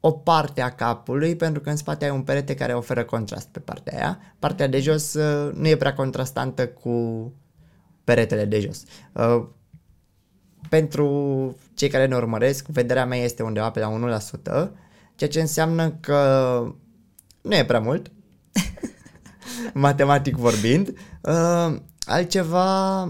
o 0.00 0.10
parte 0.10 0.60
a 0.60 0.70
capului 0.70 1.36
pentru 1.36 1.62
că 1.62 1.70
în 1.70 1.76
spate 1.76 2.04
ai 2.04 2.10
un 2.10 2.22
perete 2.22 2.54
care 2.54 2.74
oferă 2.74 3.04
contrast 3.04 3.48
pe 3.48 3.58
partea 3.58 3.96
aia. 3.96 4.18
Partea 4.38 4.66
de 4.66 4.80
jos 4.80 5.14
uh, 5.14 5.52
nu 5.54 5.68
e 5.68 5.76
prea 5.76 5.94
contrastantă 5.94 6.68
cu 6.68 7.32
peretele 8.04 8.44
de 8.44 8.60
jos. 8.60 8.82
Uh, 9.12 9.46
pentru 10.68 11.56
cei 11.74 11.88
care 11.88 12.06
ne 12.06 12.16
urmăresc, 12.16 12.66
vederea 12.66 13.06
mea 13.06 13.18
este 13.18 13.42
undeva 13.42 13.70
pe 13.70 13.80
la 13.80 14.18
1%, 14.68 14.70
ceea 15.14 15.30
ce 15.30 15.40
înseamnă 15.40 15.90
că 15.90 16.74
nu 17.40 17.54
e 17.54 17.64
prea 17.64 17.80
mult, 17.80 18.10
matematic 19.74 20.36
vorbind. 20.36 20.88
Uh, 21.22 21.76
altceva 22.04 23.04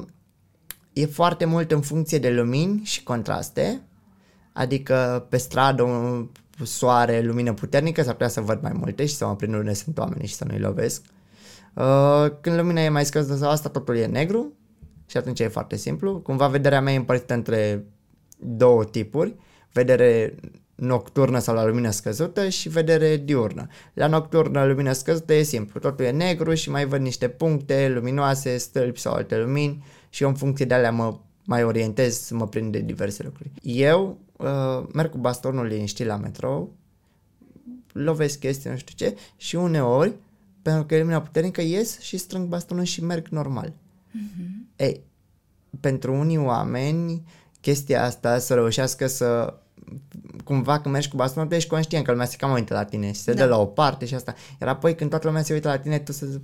e 0.97 1.07
foarte 1.07 1.45
mult 1.45 1.73
în 1.73 1.81
funcție 1.81 2.19
de 2.19 2.31
lumini 2.31 2.81
și 2.85 3.03
contraste, 3.03 3.83
adică 4.53 5.27
pe 5.29 5.37
stradă 5.37 5.85
soare, 6.63 7.21
lumină 7.23 7.53
puternică, 7.53 8.03
s-ar 8.03 8.13
putea 8.13 8.29
să 8.29 8.41
văd 8.41 8.63
mai 8.63 8.73
multe 8.75 9.07
și 9.07 9.15
să 9.15 9.27
mă 9.27 9.37
prind 9.37 9.55
unde 9.55 9.73
sunt 9.73 9.99
oameni 9.99 10.27
și 10.27 10.35
să 10.35 10.45
nu-i 10.45 10.59
lovesc. 10.59 11.03
Uh, 11.75 12.27
când 12.41 12.57
lumina 12.57 12.81
e 12.81 12.89
mai 12.89 13.05
scăzută 13.05 13.37
sau 13.37 13.51
asta, 13.51 13.69
totul 13.69 13.97
e 13.97 14.07
negru 14.07 14.53
și 15.07 15.17
atunci 15.17 15.41
e 15.41 15.49
foarte 15.49 15.77
simplu. 15.77 16.21
Cumva 16.21 16.49
vederea 16.49 16.81
mea 16.81 16.93
e 16.93 16.97
împărțită 16.97 17.35
între 17.35 17.85
două 18.39 18.85
tipuri, 18.85 19.35
vedere 19.73 20.35
nocturnă 20.75 21.39
sau 21.39 21.55
la 21.55 21.67
lumină 21.67 21.91
scăzută 21.91 22.49
și 22.49 22.69
vedere 22.69 23.17
diurnă. 23.17 23.67
La 23.95 24.07
nocturnă, 24.07 24.65
lumină 24.65 24.93
scăzută 24.93 25.35
e 25.35 25.43
simplu, 25.43 25.81
totul 25.81 26.05
e 26.05 26.11
negru 26.11 26.55
și 26.55 26.71
mai 26.71 26.87
văd 26.87 27.01
niște 27.01 27.29
puncte 27.29 27.91
luminoase, 27.95 28.57
stâlpi 28.57 29.01
sau 29.01 29.13
alte 29.13 29.39
lumini 29.39 29.85
și 30.17 30.23
eu 30.23 30.29
în 30.29 30.35
funcție 30.35 30.65
de 30.65 30.75
alea 30.75 30.91
mă 30.91 31.19
mai 31.45 31.65
orientez 31.65 32.19
să 32.19 32.35
mă 32.35 32.49
prind 32.49 32.73
de 32.73 32.79
diverse 32.79 33.23
lucruri. 33.23 33.51
Eu 33.63 34.19
uh, 34.37 34.87
merg 34.93 35.11
cu 35.11 35.19
bastonul 35.19 35.67
liniștit 35.67 36.07
la 36.07 36.17
metrou, 36.17 36.73
lovesc 37.93 38.39
chestii, 38.39 38.71
nu 38.71 38.77
știu 38.77 38.95
ce, 39.07 39.17
și 39.37 39.57
uneori, 39.57 40.15
pentru 40.63 40.85
că 40.85 40.95
e 40.95 40.99
lumina 40.99 41.21
puternică, 41.21 41.63
ies 41.63 42.01
și 42.01 42.17
strâng 42.17 42.49
bastonul 42.49 42.85
și 42.85 43.05
merg 43.05 43.29
normal. 43.29 43.73
Mm-hmm. 43.73 44.77
Ei, 44.77 45.01
pentru 45.81 46.15
unii 46.15 46.39
oameni, 46.39 47.23
chestia 47.61 48.05
asta 48.05 48.39
să 48.39 48.55
reușească 48.55 49.07
să 49.07 49.55
cumva 50.45 50.81
când 50.81 50.95
mergi 50.95 51.09
cu 51.09 51.17
bastonul, 51.17 51.49
tu 51.49 51.55
ești 51.55 51.69
conștient 51.69 52.05
că 52.05 52.11
lumea 52.11 52.27
se 52.27 52.37
cam 52.37 52.53
uită 52.53 52.75
la 52.75 52.85
tine 52.85 53.13
și 53.13 53.21
se 53.21 53.33
da. 53.33 53.43
dă 53.43 53.49
la 53.49 53.61
o 53.61 53.67
parte 53.67 54.07
și 54.07 54.15
asta. 54.15 54.35
Iar 54.61 54.69
apoi 54.71 54.95
când 54.95 55.11
toată 55.11 55.27
lumea 55.27 55.43
se 55.43 55.53
uită 55.53 55.69
la 55.69 55.79
tine, 55.79 55.99
tu 55.99 56.13
să 56.13 56.27
zici, 56.27 56.41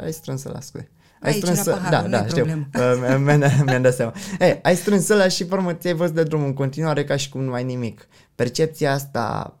ai 0.00 0.12
strâns 0.12 0.42
la 0.42 0.60
scuze. 0.60 0.90
Ai 1.20 1.32
Aici 1.32 1.42
strâns, 1.42 1.62
paharul, 1.62 2.10
da, 2.10 2.18
da, 2.18 2.26
știu, 2.26 2.44
uh, 2.44 3.16
mi-am, 3.24 3.42
mi-am 3.64 3.82
dat 3.82 3.94
seama. 3.94 4.12
Hey, 4.38 4.58
ai 4.62 4.76
strâns 4.76 5.08
ăla 5.08 5.28
și 5.28 5.44
formă 5.44 5.72
ți-ai 5.72 5.94
văzut 5.94 6.14
de 6.14 6.22
drum 6.22 6.44
în 6.44 6.54
continuare 6.54 7.04
ca 7.04 7.16
și 7.16 7.28
cum 7.28 7.40
nu 7.40 7.52
ai 7.52 7.64
nimic. 7.64 8.08
Percepția 8.34 8.92
asta, 8.92 9.56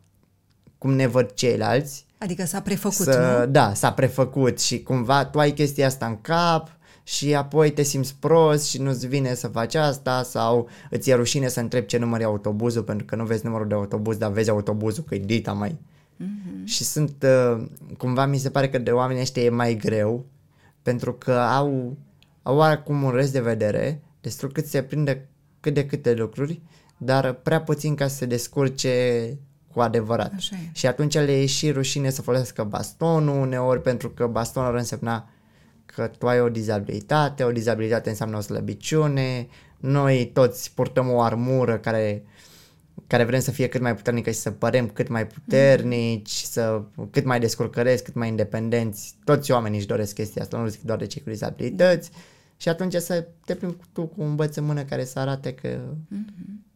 cum 0.78 0.94
ne 0.94 1.06
văd 1.06 1.32
ceilalți, 1.32 2.06
Adică 2.18 2.44
s-a 2.44 2.60
prefăcut, 2.60 2.94
să, 2.94 3.38
nu? 3.40 3.52
Da, 3.52 3.74
s-a 3.74 3.92
prefăcut 3.92 4.60
și 4.60 4.82
cumva 4.82 5.24
tu 5.24 5.38
ai 5.38 5.50
chestia 5.50 5.86
asta 5.86 6.06
în 6.06 6.20
cap 6.20 6.78
și 7.02 7.34
apoi 7.34 7.70
te 7.70 7.82
simți 7.82 8.16
prost 8.20 8.68
și 8.68 8.80
nu-ți 8.80 9.06
vine 9.06 9.34
să 9.34 9.48
faci 9.48 9.74
asta 9.74 10.22
sau 10.22 10.68
îți 10.90 11.10
e 11.10 11.14
rușine 11.14 11.48
să 11.48 11.60
întrebi 11.60 11.86
ce 11.86 11.98
număr 11.98 12.20
e 12.20 12.24
autobuzul 12.24 12.82
pentru 12.82 13.06
că 13.06 13.16
nu 13.16 13.24
vezi 13.24 13.44
numărul 13.44 13.68
de 13.68 13.74
autobuz, 13.74 14.16
dar 14.16 14.30
vezi 14.30 14.50
autobuzul 14.50 15.04
că 15.04 15.14
e 15.14 15.18
dita 15.18 15.52
mai. 15.52 15.70
Mm-hmm. 15.70 16.64
Și 16.64 16.84
sunt, 16.84 17.24
uh, 17.24 17.64
cumva 17.96 18.26
mi 18.26 18.38
se 18.38 18.50
pare 18.50 18.68
că 18.68 18.78
de 18.78 18.90
oamenii 18.90 19.22
ăștia 19.22 19.42
e 19.42 19.48
mai 19.48 19.76
greu 19.76 20.26
pentru 20.88 21.12
că 21.12 21.32
au, 21.32 21.96
au 22.42 22.60
acum 22.60 23.02
un 23.02 23.10
rest 23.10 23.32
de 23.32 23.40
vedere, 23.40 24.02
destul 24.20 24.52
cât 24.52 24.66
se 24.66 24.82
prinde 24.82 25.28
cât 25.60 25.74
de 25.74 25.86
câte 25.86 26.14
lucruri, 26.14 26.60
dar 26.96 27.32
prea 27.32 27.62
puțin 27.62 27.94
ca 27.94 28.08
să 28.08 28.16
se 28.16 28.26
descurce 28.26 29.38
cu 29.72 29.80
adevărat. 29.80 30.32
Și 30.72 30.86
atunci 30.86 31.14
le 31.14 31.40
e 31.40 31.46
și 31.46 31.70
rușine 31.70 32.10
să 32.10 32.22
folosească 32.22 32.64
bastonul 32.64 33.40
uneori 33.40 33.82
pentru 33.82 34.10
că 34.10 34.26
bastonul 34.26 34.68
ar 34.68 34.74
însemna 34.74 35.28
că 35.86 36.10
tu 36.18 36.28
ai 36.28 36.40
o 36.40 36.48
dizabilitate, 36.48 37.44
o 37.44 37.52
dizabilitate 37.52 38.08
înseamnă 38.08 38.36
o 38.36 38.40
slăbiciune, 38.40 39.48
noi 39.76 40.30
toți 40.34 40.74
purtăm 40.74 41.10
o 41.10 41.20
armură 41.20 41.78
care, 41.78 42.24
care 43.06 43.24
vrem 43.24 43.40
să 43.40 43.50
fie 43.50 43.68
cât 43.68 43.80
mai 43.80 43.94
puternică 43.94 44.30
și 44.30 44.38
să 44.38 44.50
părem 44.50 44.88
cât 44.88 45.08
mai 45.08 45.26
puternici, 45.26 46.30
să 46.30 46.82
cât 47.10 47.24
mai 47.24 47.40
descurcăreți, 47.40 48.04
cât 48.04 48.14
mai 48.14 48.28
independenți. 48.28 49.14
Toți 49.24 49.52
oamenii 49.52 49.78
își 49.78 49.86
doresc 49.86 50.14
chestia 50.14 50.42
asta, 50.42 50.58
nu 50.58 50.66
zic 50.66 50.82
doar 50.82 50.98
de 50.98 51.06
cei 51.06 51.22
cu 51.22 51.28
dizabilități. 51.28 52.10
Și 52.56 52.68
atunci 52.68 52.94
să 52.94 53.26
te 53.44 53.54
plimbi 53.54 53.76
tu 53.92 54.06
cu 54.06 54.22
un 54.22 54.34
băț 54.34 54.56
în 54.56 54.64
mână 54.64 54.84
care 54.84 55.04
să 55.04 55.18
arate 55.18 55.54
că 55.54 55.78
mm-hmm. 56.14 56.66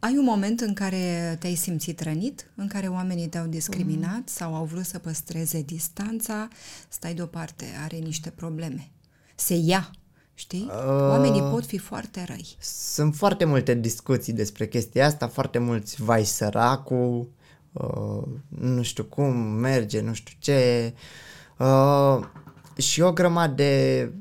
Ai 0.00 0.16
un 0.16 0.24
moment 0.24 0.60
în 0.60 0.74
care 0.74 1.36
te-ai 1.40 1.54
simțit 1.54 2.00
rănit, 2.00 2.50
în 2.54 2.66
care 2.66 2.86
oamenii 2.86 3.28
te-au 3.28 3.46
discriminat 3.46 4.16
mm. 4.16 4.24
sau 4.26 4.54
au 4.54 4.64
vrut 4.64 4.84
să 4.84 4.98
păstreze 4.98 5.62
distanța, 5.62 6.48
stai 6.88 7.14
deoparte, 7.14 7.64
are 7.84 7.96
niște 7.96 8.30
probleme. 8.30 8.90
Se 9.34 9.54
ia, 9.54 9.90
știi? 10.38 10.70
Uh, 10.70 11.08
oamenii 11.08 11.42
pot 11.42 11.66
fi 11.66 11.78
foarte 11.78 12.24
răi. 12.26 12.56
Sunt 12.60 13.14
foarte 13.14 13.44
multe 13.44 13.74
discuții 13.74 14.32
despre 14.32 14.66
chestia 14.66 15.06
asta, 15.06 15.28
foarte 15.28 15.58
mulți 15.58 16.02
vai 16.02 16.24
săracu, 16.24 17.28
uh, 17.72 18.22
nu 18.48 18.82
știu 18.82 19.04
cum 19.04 19.36
merge, 19.36 20.00
nu 20.00 20.14
știu 20.14 20.34
ce. 20.38 20.92
Uh, 21.58 22.24
și 22.76 23.00
o 23.00 23.12
grămadă 23.12 23.54
de, 23.54 24.12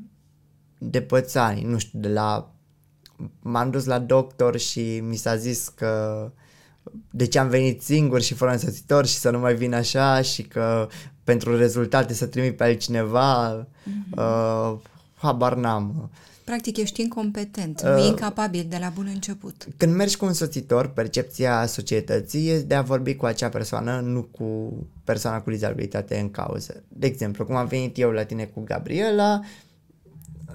de 0.78 1.02
pățani, 1.02 1.64
nu 1.64 1.78
știu, 1.78 2.00
de 2.00 2.08
la... 2.08 2.52
M-am 3.40 3.70
dus 3.70 3.86
la 3.86 4.00
doctor 4.00 4.58
și 4.58 5.00
mi 5.00 5.16
s-a 5.16 5.36
zis 5.36 5.68
că 5.68 6.32
de 7.12 7.28
ce 7.28 7.40
am 7.40 7.50
venit 7.50 7.82
singur 7.82 8.22
și 8.22 8.34
fără 8.34 8.52
însoțitor 8.52 9.06
și 9.06 9.16
să 9.16 9.30
nu 9.30 9.40
mai 9.40 9.56
vin 9.56 9.74
așa 9.74 10.22
și 10.22 10.44
că 10.44 10.88
pentru 11.24 11.58
rezultate 11.58 12.14
să 12.14 12.26
trimit 12.26 12.58
pe 12.58 12.64
altcineva, 12.64 13.66
mm-hmm. 13.66 14.18
uh, 14.18 14.78
habar 15.18 15.56
n-am. 15.56 16.10
Practic 16.44 16.78
ești 16.78 17.02
incompetent, 17.02 17.82
uh, 17.84 17.90
nu 17.90 18.06
incapabil 18.06 18.66
de 18.70 18.78
la 18.80 18.90
bun 18.90 19.10
început. 19.14 19.68
Când 19.78 19.96
mergi 19.96 20.18
cu 20.18 20.26
un 20.26 20.34
soțitor, 20.34 20.88
percepția 20.88 21.66
societății 21.66 22.50
este 22.50 22.66
de 22.66 22.76
a 22.76 22.82
vorbi 22.82 23.16
cu 23.16 23.26
acea 23.26 23.50
persoană, 23.50 24.00
nu 24.00 24.22
cu 24.22 24.74
persoana 25.04 25.42
cu 25.42 25.50
dizabilitate 25.50 26.20
în 26.20 26.32
cauză. 26.32 26.84
De 26.88 27.08
exemplu, 27.08 27.46
cum 27.46 27.56
am 27.56 27.68
venit 27.68 27.98
eu 27.98 28.12
la 28.12 28.24
tine 28.24 28.44
cu 28.44 28.62
Gabriela, 28.62 29.40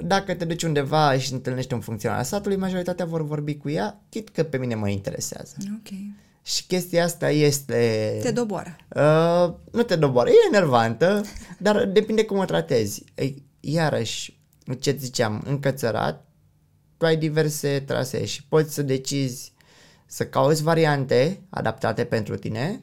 dacă 0.01 0.35
te 0.35 0.45
duci 0.45 0.63
undeva 0.63 1.19
și 1.19 1.33
întâlnești 1.33 1.75
un 1.75 1.81
funcționar 1.81 2.19
al 2.19 2.25
statului, 2.25 2.57
majoritatea 2.57 3.05
vor 3.05 3.25
vorbi 3.25 3.57
cu 3.57 3.71
ea, 3.71 4.01
chit 4.09 4.29
că 4.29 4.43
pe 4.43 4.57
mine 4.57 4.75
mă 4.75 4.89
interesează. 4.89 5.55
Ok. 5.61 5.99
Și 6.43 6.67
chestia 6.67 7.05
asta 7.05 7.31
este... 7.31 8.19
Te 8.23 8.31
doboară. 8.31 8.77
Uh, 8.97 9.55
nu 9.73 9.83
te 9.83 9.97
doboară, 9.97 10.29
e 10.29 10.55
enervantă, 10.55 11.23
dar 11.59 11.85
depinde 11.85 12.25
cum 12.25 12.39
o 12.39 12.45
tratezi. 12.45 13.05
Iarăși, 13.61 14.41
ce 14.81 14.97
ziceam, 14.99 15.43
încățărat, 15.47 16.27
tu 16.97 17.05
ai 17.05 17.17
diverse 17.17 17.81
trasee 17.87 18.25
și 18.25 18.47
poți 18.47 18.75
să 18.75 18.83
decizi 18.83 19.53
să 20.07 20.27
cauți 20.27 20.63
variante 20.63 21.41
adaptate 21.51 22.05
pentru 22.05 22.37
tine 22.37 22.83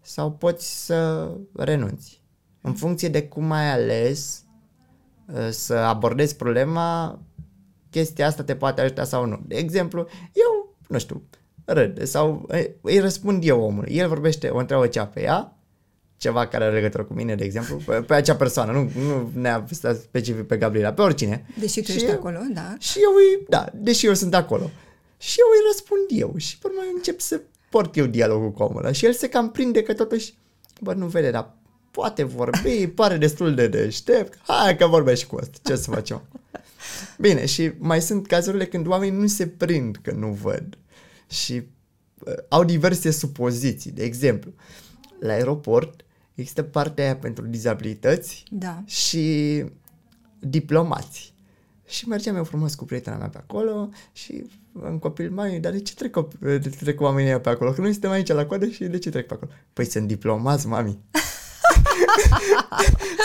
sau 0.00 0.32
poți 0.32 0.84
să 0.84 1.30
renunți. 1.54 2.22
În 2.60 2.74
funcție 2.74 3.08
de 3.08 3.28
cum 3.28 3.50
ai 3.50 3.70
ales 3.70 4.44
uh, 5.26 5.48
să 5.50 5.74
abordezi 5.74 6.36
problema, 6.36 7.18
chestia 7.90 8.26
asta 8.26 8.42
te 8.42 8.56
poate 8.56 8.80
ajuta 8.80 9.04
sau 9.04 9.26
nu. 9.26 9.42
De 9.46 9.56
exemplu, 9.56 10.06
eu, 10.32 10.76
nu 10.88 10.98
știu, 10.98 11.22
râd 11.64 12.02
sau 12.02 12.48
îi 12.80 12.98
răspund 12.98 13.44
eu 13.44 13.62
omului. 13.62 13.96
El 13.96 14.08
vorbește, 14.08 14.48
o 14.48 14.58
întreabă 14.58 14.86
cea 14.86 15.06
pe 15.06 15.22
ea, 15.22 15.59
ceva 16.20 16.46
care 16.46 16.64
are 16.64 16.74
legătură 16.74 17.04
cu 17.04 17.12
mine, 17.12 17.34
de 17.34 17.44
exemplu, 17.44 17.76
pe, 17.86 17.92
pe 17.92 18.14
acea 18.14 18.36
persoană, 18.36 18.72
nu, 18.72 18.90
nu 19.04 19.30
neapărat 19.34 19.96
specific 19.96 20.46
pe 20.46 20.56
Gabriela, 20.56 20.92
pe 20.92 21.02
oricine. 21.02 21.46
Deși 21.58 21.80
tu 21.80 21.90
și 21.90 21.96
ești 21.96 22.08
eu, 22.08 22.14
acolo, 22.14 22.38
da. 22.52 22.74
Și 22.78 22.98
eu 23.02 23.10
îi, 23.14 23.46
da, 23.48 23.66
deși 23.74 24.06
eu 24.06 24.14
sunt 24.14 24.34
acolo. 24.34 24.70
Și 25.18 25.36
eu 25.38 25.46
îi 25.50 25.66
răspund 25.66 26.20
eu 26.22 26.34
și 26.36 26.58
pe 26.58 26.66
urmă 26.66 26.80
încep 26.94 27.20
să 27.20 27.40
port 27.70 27.96
eu 27.96 28.06
dialogul 28.06 28.52
cu 28.52 28.62
omul 28.62 28.82
ăla 28.82 28.92
și 28.92 29.04
el 29.04 29.12
se 29.12 29.28
cam 29.28 29.50
prinde 29.50 29.82
că 29.82 29.94
totuși, 29.94 30.34
bă, 30.80 30.92
nu 30.92 31.06
vede, 31.06 31.30
dar 31.30 31.56
poate 31.90 32.22
vorbi, 32.22 32.86
pare 33.00 33.16
destul 33.16 33.54
de 33.54 33.68
deștept, 33.68 34.38
hai 34.42 34.76
că 34.76 34.86
vorbești 34.86 35.26
cu 35.26 35.36
asta, 35.36 35.58
ce 35.62 35.76
să 35.76 35.90
facem? 35.90 36.22
Bine, 37.18 37.46
și 37.46 37.70
mai 37.78 38.02
sunt 38.02 38.26
cazurile 38.26 38.66
când 38.66 38.86
oamenii 38.86 39.18
nu 39.20 39.26
se 39.26 39.46
prind 39.46 39.98
că 40.02 40.12
nu 40.12 40.38
văd 40.42 40.78
și 41.26 41.62
uh, 42.18 42.34
au 42.48 42.64
diverse 42.64 43.10
supoziții. 43.10 43.90
De 43.90 44.02
exemplu, 44.02 44.52
la 45.20 45.32
aeroport 45.32 46.04
există 46.40 46.62
partea 46.62 47.04
aia 47.04 47.16
pentru 47.16 47.46
dizabilități 47.46 48.44
da. 48.50 48.82
și 48.86 49.64
diplomați. 50.38 51.34
Și 51.86 52.08
mergeam 52.08 52.36
eu 52.36 52.44
frumos 52.44 52.74
cu 52.74 52.84
prietena 52.84 53.16
mea 53.16 53.28
pe 53.28 53.38
acolo 53.38 53.88
și 54.12 54.44
în 54.72 54.98
copil 54.98 55.30
mai, 55.30 55.58
dar 55.58 55.72
de 55.72 55.80
ce 55.80 55.94
trec, 55.94 56.16
de 56.38 56.58
ce 56.58 56.68
trec 56.68 57.00
oamenii 57.00 57.40
pe 57.40 57.48
acolo? 57.48 57.70
Că 57.70 57.80
noi 57.80 57.92
suntem 57.92 58.10
aici 58.10 58.28
la 58.28 58.46
coadă 58.46 58.66
și 58.66 58.84
de 58.84 58.98
ce 58.98 59.10
trec 59.10 59.26
pe 59.26 59.34
acolo? 59.34 59.50
Păi 59.72 59.84
sunt 59.84 60.06
diplomați, 60.06 60.66
mami. 60.66 60.98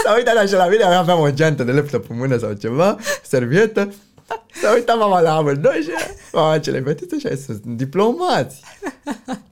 S-a 0.03 0.15
uitat 0.15 0.35
așa 0.35 0.57
la 0.57 0.67
mine, 0.67 0.83
aveam 0.83 1.19
o 1.19 1.31
geantă 1.31 1.63
de 1.63 1.71
laptop 1.71 2.09
în 2.09 2.17
mână 2.17 2.37
sau 2.37 2.53
ceva, 2.53 2.97
servietă, 3.23 3.93
S-a 4.61 4.73
uitat 4.73 4.97
mama 4.97 5.19
la 5.19 5.35
amândoi 5.35 5.81
și 5.81 5.89
mama 6.31 6.59
cele 6.59 6.81
fetițe 6.81 7.17
și 7.17 7.43
sunt 7.43 7.65
diplomați. 7.65 8.61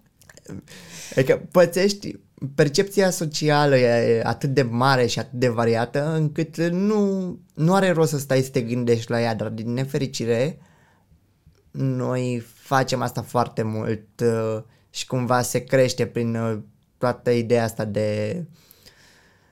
Adică 1.15 1.47
pățești, 1.51 2.15
percepția 2.55 3.09
socială 3.09 3.77
e 3.77 4.21
atât 4.25 4.49
de 4.49 4.61
mare 4.61 5.05
și 5.05 5.19
atât 5.19 5.39
de 5.39 5.47
variată 5.47 6.13
încât 6.15 6.57
nu, 6.57 7.37
nu 7.53 7.73
are 7.73 7.91
rost 7.91 8.11
să 8.11 8.17
stai 8.17 8.41
să 8.41 8.49
te 8.49 8.61
gândești 8.61 9.11
la 9.11 9.21
ea, 9.21 9.35
dar 9.35 9.49
din 9.49 9.73
nefericire 9.73 10.59
noi 11.71 12.43
facem 12.53 13.01
asta 13.01 13.21
foarte 13.21 13.61
mult 13.61 14.07
uh, 14.21 14.63
și 14.89 15.07
cumva 15.07 15.41
se 15.41 15.63
crește 15.63 16.05
prin 16.05 16.35
uh, 16.35 16.57
toată 16.97 17.31
ideea 17.31 17.63
asta 17.63 17.85
de 17.85 18.43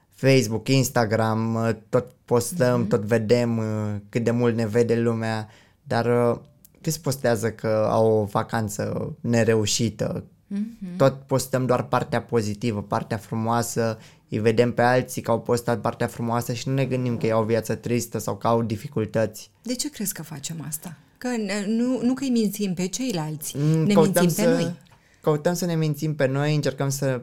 Facebook, 0.10 0.68
Instagram, 0.68 1.56
uh, 1.56 1.70
tot 1.90 2.12
postăm, 2.26 2.86
mm-hmm. 2.86 2.90
tot 2.90 3.02
vedem 3.02 3.58
uh, 3.58 3.96
cât 4.10 4.24
de 4.24 4.32
mult 4.32 4.56
ne 4.56 4.68
vede 4.68 4.96
lumea, 4.96 5.48
dar 5.84 6.32
uh, 6.32 6.40
câți 6.82 7.02
postează 7.02 7.52
că 7.52 7.88
au 7.90 8.12
o 8.12 8.24
vacanță 8.24 9.16
nereușită, 9.22 10.24
mm-hmm. 10.54 10.98
tot 10.98 11.22
postăm 11.22 11.66
doar 11.66 11.88
partea 11.88 12.22
pozitivă, 12.22 12.82
partea 12.82 13.18
frumoasă, 13.18 13.98
îi 14.30 14.40
vedem 14.40 14.74
pe 14.74 14.82
alții 14.82 15.22
că 15.22 15.32
au 15.32 15.42
postat 15.42 15.82
partea 15.82 16.08
frumoasă 16.08 16.54
și 16.54 16.68
nu 16.68 16.74
ne 16.74 16.86
gândim 16.86 17.18
că 17.18 17.26
ei 17.26 17.32
au 17.32 17.42
o 17.42 17.46
viață 17.46 17.76
tristă 17.76 18.18
sau 18.18 18.38
că 18.38 18.48
au 18.48 18.64
dificultăți. 18.64 19.52
De 19.62 19.76
ce 19.76 19.90
crezi 19.90 20.14
că 20.14 20.24
facem 20.24 20.64
asta? 20.68 20.98
Că 21.18 21.28
nu, 21.68 22.02
nu 22.04 22.14
că 22.14 22.24
îi 22.24 22.30
mințim 22.30 22.74
pe 22.74 22.88
ceilalți, 22.88 23.58
mm, 23.58 23.84
ne 23.84 23.94
mințim 23.94 24.24
pe 24.24 24.30
să, 24.30 24.50
noi. 24.50 24.76
Căutăm 25.22 25.54
să 25.54 25.66
ne 25.66 25.76
mințim 25.76 26.16
pe 26.16 26.28
noi, 26.28 26.56
încercăm 26.56 26.90
să 26.90 27.22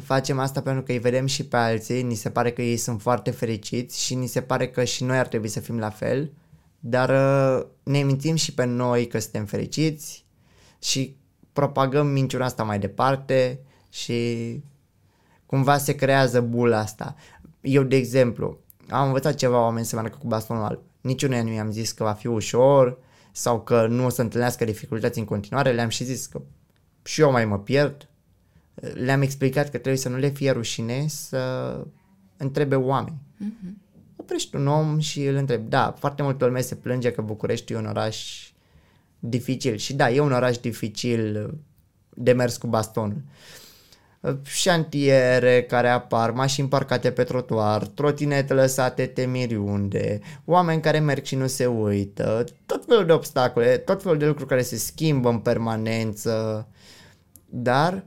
facem 0.00 0.38
asta 0.38 0.62
pentru 0.62 0.82
că 0.82 0.92
îi 0.92 0.98
vedem 0.98 1.26
și 1.26 1.44
pe 1.44 1.56
alții, 1.56 2.02
ni 2.02 2.14
se 2.14 2.30
pare 2.30 2.52
că 2.52 2.62
ei 2.62 2.76
sunt 2.76 3.00
foarte 3.00 3.30
fericiți 3.30 4.04
și 4.04 4.14
ni 4.14 4.26
se 4.26 4.40
pare 4.40 4.68
că 4.68 4.84
și 4.84 5.04
noi 5.04 5.18
ar 5.18 5.26
trebui 5.26 5.48
să 5.48 5.60
fim 5.60 5.78
la 5.78 5.90
fel, 5.90 6.32
dar 6.80 7.08
uh, 7.10 7.66
ne 7.82 8.02
mințim 8.02 8.34
și 8.34 8.54
pe 8.54 8.64
noi 8.64 9.06
că 9.06 9.18
suntem 9.18 9.44
fericiți 9.44 10.24
și 10.78 11.16
propagăm 11.54 12.06
minciuna 12.06 12.44
asta 12.44 12.62
mai 12.62 12.78
departe 12.78 13.60
și 13.90 14.60
cumva 15.46 15.78
se 15.78 15.94
creează 15.94 16.40
bula 16.40 16.78
asta. 16.78 17.14
Eu, 17.60 17.82
de 17.82 17.96
exemplu, 17.96 18.58
am 18.88 19.06
învățat 19.06 19.34
ceva 19.34 19.60
oameni 19.60 19.86
să 19.86 19.94
meargă 19.94 20.16
cu 20.20 20.26
bastonul 20.26 20.62
alb. 20.62 20.80
Niciunul 21.00 21.42
nu 21.42 21.52
i-am 21.52 21.70
zis 21.70 21.92
că 21.92 22.04
va 22.04 22.12
fi 22.12 22.26
ușor 22.26 22.98
sau 23.32 23.60
că 23.60 23.86
nu 23.86 24.04
o 24.04 24.08
să 24.08 24.22
întâlnească 24.22 24.64
dificultăți 24.64 25.18
în 25.18 25.24
continuare, 25.24 25.72
le-am 25.72 25.88
și 25.88 26.04
zis 26.04 26.26
că 26.26 26.40
și 27.02 27.20
eu 27.20 27.30
mai 27.30 27.44
mă 27.44 27.58
pierd, 27.58 28.08
le-am 28.94 29.22
explicat 29.22 29.64
că 29.64 29.78
trebuie 29.78 29.96
să 29.96 30.08
nu 30.08 30.16
le 30.16 30.28
fie 30.28 30.50
rușine 30.50 31.06
să 31.08 31.76
întrebe 32.36 32.74
oameni. 32.74 33.16
Uh-huh. 33.40 33.82
Oprești 34.16 34.56
un 34.56 34.66
om 34.66 34.98
și 34.98 35.24
îl 35.24 35.34
întrebi. 35.34 35.68
Da, 35.68 35.94
foarte 35.98 36.22
multă 36.22 36.44
lume 36.44 36.60
se 36.60 36.74
plânge 36.74 37.12
că 37.12 37.22
București 37.22 37.72
e 37.72 37.76
un 37.76 37.86
oraș 37.86 38.43
dificil. 39.28 39.76
Și 39.76 39.94
da, 39.94 40.10
e 40.10 40.20
un 40.20 40.32
oraș 40.32 40.58
dificil 40.58 41.54
de 42.14 42.32
mers 42.32 42.56
cu 42.56 42.66
bastonul. 42.66 43.22
Șantiere 44.42 45.62
care 45.62 45.88
apar, 45.88 46.30
mașini 46.30 46.68
parcate 46.68 47.10
pe 47.10 47.22
trotuar, 47.22 47.86
trotinete 47.86 48.54
lăsate 48.54 49.06
temiri 49.06 49.56
unde, 49.56 50.20
oameni 50.44 50.80
care 50.80 50.98
merg 50.98 51.24
și 51.24 51.34
nu 51.34 51.46
se 51.46 51.66
uită, 51.66 52.44
tot 52.66 52.84
felul 52.84 53.06
de 53.06 53.12
obstacole, 53.12 53.76
tot 53.76 54.02
felul 54.02 54.18
de 54.18 54.26
lucruri 54.26 54.48
care 54.48 54.62
se 54.62 54.76
schimbă 54.76 55.28
în 55.28 55.38
permanență, 55.38 56.66
dar 57.44 58.04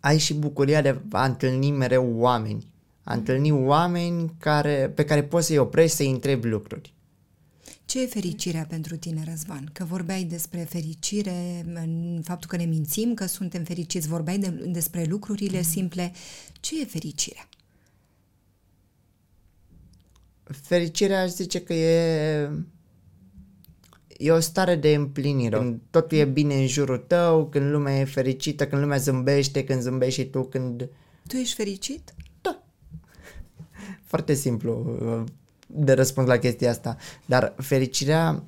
ai 0.00 0.18
și 0.18 0.34
bucuria 0.34 0.82
de 0.82 1.00
a 1.10 1.24
întâlni 1.24 1.70
mereu 1.70 2.12
oameni. 2.14 2.70
A 3.04 3.14
întâlni 3.14 3.52
oameni 3.52 4.34
care, 4.38 4.92
pe 4.94 5.04
care 5.04 5.22
poți 5.22 5.46
să-i 5.46 5.58
oprești 5.58 5.96
să-i 5.96 6.10
întrebi 6.10 6.48
lucruri. 6.48 6.94
Ce 7.84 8.02
e 8.02 8.06
fericirea 8.06 8.66
pentru 8.68 8.96
tine, 8.96 9.24
Răzvan? 9.28 9.70
Că 9.72 9.84
vorbeai 9.84 10.24
despre 10.24 10.60
fericire, 10.60 11.64
în 11.74 12.20
faptul 12.24 12.48
că 12.48 12.56
ne 12.56 12.64
mințim 12.64 13.14
că 13.14 13.26
suntem 13.26 13.64
fericiți, 13.64 14.08
vorbeai 14.08 14.38
de, 14.38 14.48
despre 14.48 15.04
lucrurile 15.04 15.56
mm. 15.56 15.62
simple. 15.62 16.12
Ce 16.60 16.80
e 16.80 16.84
fericirea? 16.84 17.48
Fericirea 20.42 21.22
aș 21.22 21.30
zice 21.30 21.60
că 21.60 21.72
e 21.72 22.50
e 24.22 24.30
o 24.30 24.40
stare 24.40 24.76
de 24.76 24.94
împlinire. 24.94 25.56
Când 25.56 25.80
totul 25.90 26.18
e 26.18 26.24
bine 26.24 26.54
în 26.54 26.66
jurul 26.66 26.98
tău, 26.98 27.46
când 27.46 27.70
lumea 27.70 27.98
e 27.98 28.04
fericită, 28.04 28.66
când 28.66 28.82
lumea 28.82 28.96
zâmbește, 28.96 29.64
când 29.64 29.80
zâmbești 29.80 30.20
și 30.20 30.26
tu, 30.26 30.42
când... 30.42 30.88
Tu 31.28 31.36
ești 31.36 31.54
fericit? 31.54 32.14
Da. 32.40 32.62
Foarte 34.04 34.34
simplu 34.34 34.98
uh, 35.00 35.32
de 35.74 35.92
răspuns 35.92 36.26
la 36.26 36.38
chestia 36.38 36.70
asta. 36.70 36.96
Dar 37.26 37.54
fericirea 37.56 38.42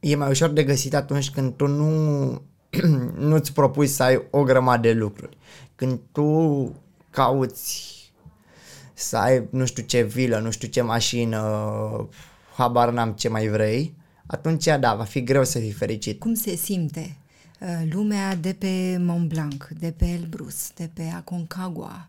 e 0.00 0.16
mai 0.16 0.30
ușor 0.30 0.48
de 0.50 0.64
găsit 0.64 0.94
atunci 0.94 1.30
când 1.30 1.54
tu 1.54 1.66
nu 1.66 2.40
nu-ți 3.28 3.52
propui 3.52 3.86
să 3.86 4.02
ai 4.02 4.26
o 4.30 4.42
grămadă 4.42 4.88
de 4.88 4.92
lucruri. 4.92 5.36
Când 5.74 6.00
tu 6.12 6.72
cauți 7.10 7.94
să 8.94 9.16
ai 9.16 9.46
nu 9.50 9.66
știu 9.66 9.82
ce 9.82 10.02
vilă, 10.02 10.38
nu 10.38 10.50
știu 10.50 10.68
ce 10.68 10.80
mașină, 10.80 12.08
habar 12.56 12.90
n-am 12.90 13.12
ce 13.12 13.28
mai 13.28 13.48
vrei, 13.48 13.94
atunci 14.26 14.64
da, 14.64 14.94
va 14.94 15.04
fi 15.04 15.22
greu 15.22 15.44
să 15.44 15.58
fii 15.58 15.72
fericit. 15.72 16.20
Cum 16.20 16.34
se 16.34 16.54
simte 16.54 17.16
uh, 17.60 17.92
lumea 17.92 18.34
de 18.34 18.52
pe 18.52 18.96
Mont 19.00 19.28
Blanc, 19.28 19.68
de 19.78 19.94
pe 19.96 20.06
Elbrus, 20.06 20.70
de 20.74 20.90
pe 20.94 21.12
Aconcagua? 21.16 22.08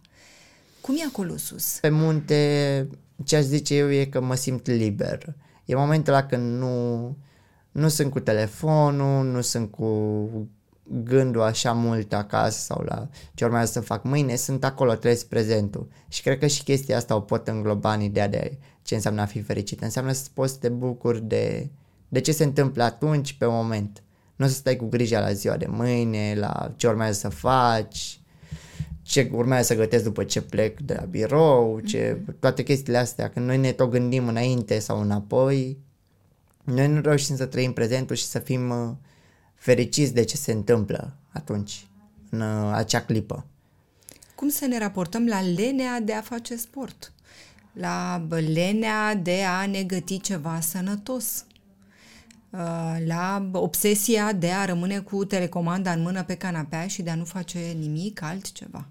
Cum 0.88 0.96
e 0.96 1.04
acolo 1.08 1.38
sus? 1.38 1.78
Pe 1.80 1.90
munte, 1.90 2.90
ce 3.24 3.36
aș 3.36 3.44
zice 3.44 3.76
eu 3.76 3.92
e 3.92 4.06
că 4.06 4.22
mă 4.22 4.36
simt 4.36 4.68
liber. 4.68 5.36
E 5.66 5.76
momentul 5.76 6.14
ăla 6.14 6.26
când 6.26 6.58
nu, 6.58 7.18
nu 7.72 7.88
sunt 7.88 8.12
cu 8.12 8.20
telefonul, 8.20 9.26
nu 9.26 9.42
sunt 9.42 9.72
cu 9.72 10.30
gândul 10.84 11.42
așa 11.42 11.72
mult 11.72 12.14
acasă 12.14 12.60
sau 12.60 12.84
la 12.86 13.10
ce 13.34 13.46
urmează 13.46 13.72
să 13.72 13.80
fac 13.80 14.04
mâine, 14.04 14.36
sunt 14.36 14.64
acolo, 14.64 14.94
trăiesc 14.94 15.26
prezentul. 15.26 15.88
Și 16.08 16.22
cred 16.22 16.40
că 16.40 16.48
și 16.48 16.64
chestia 16.64 16.98
asta 16.98 17.16
o 17.16 17.20
pot 17.20 17.48
îngloba 17.48 17.94
în 17.94 18.02
ideea 18.02 18.28
de 18.28 18.58
ce 18.82 18.96
înseamnă 18.96 19.22
a 19.22 19.26
fi 19.26 19.42
fericit. 19.42 19.82
Înseamnă 19.82 20.12
să 20.12 20.28
poți 20.34 20.54
să 20.54 20.60
te 20.60 20.70
bucuri 20.70 21.24
de, 21.24 21.70
de 22.08 22.20
ce 22.20 22.32
se 22.32 22.44
întâmplă 22.44 22.84
atunci, 22.84 23.34
pe 23.34 23.46
moment. 23.46 24.04
Nu 24.36 24.48
să 24.48 24.54
stai 24.54 24.76
cu 24.76 24.86
grija 24.86 25.20
la 25.20 25.32
ziua 25.32 25.58
de 25.58 25.68
mâine, 25.70 26.36
la 26.38 26.74
ce 26.76 26.88
urmează 26.88 27.14
să 27.14 27.30
faci, 27.30 28.17
ce 29.08 29.30
urmează 29.32 29.64
să 29.64 29.76
gătesc 29.76 30.04
după 30.04 30.24
ce 30.24 30.42
plec 30.42 30.80
de 30.80 30.94
la 30.94 31.06
birou, 31.06 31.80
ce, 31.80 32.22
toate 32.40 32.64
chestiile 32.64 32.98
astea. 32.98 33.30
Când 33.30 33.46
noi 33.46 33.58
ne 33.58 33.72
tot 33.72 33.90
gândim 33.90 34.28
înainte 34.28 34.80
sau 34.80 35.02
înapoi, 35.02 35.78
noi 36.64 36.88
nu 36.88 37.02
reușim 37.02 37.36
să 37.36 37.46
trăim 37.46 37.74
prezentul 37.74 38.16
și 38.16 38.26
să 38.26 38.40
fim 38.40 38.70
uh, 38.70 38.90
fericiți 39.56 40.14
de 40.14 40.24
ce 40.24 40.38
se 40.38 40.52
întâmplă 40.52 41.14
atunci, 41.30 41.88
în 42.30 42.42
uh, 42.42 42.72
acea 42.74 43.02
clipă. 43.02 43.46
Cum 44.36 44.50
să 44.50 44.66
ne 44.66 44.78
raportăm 44.78 45.28
la 45.28 45.42
lenea 45.42 46.00
de 46.00 46.14
a 46.14 46.22
face 46.22 46.56
sport? 46.56 47.12
La 47.74 48.26
lenea 48.54 49.16
de 49.16 49.44
a 49.44 49.66
ne 49.66 49.84
găti 49.84 50.20
ceva 50.20 50.60
sănătos? 50.60 51.46
Uh, 52.50 52.98
la 53.06 53.50
obsesia 53.54 54.34
de 54.34 54.52
a 54.52 54.66
rămâne 54.66 55.00
cu 55.00 55.26
telecomanda 55.26 55.92
în 55.92 56.02
mână 56.02 56.24
pe 56.24 56.36
canapea 56.36 56.88
și 56.88 57.02
de 57.02 57.10
a 57.10 57.16
nu 57.16 57.26
face 57.26 57.60
nimic 57.60 58.22
altceva? 58.22 58.88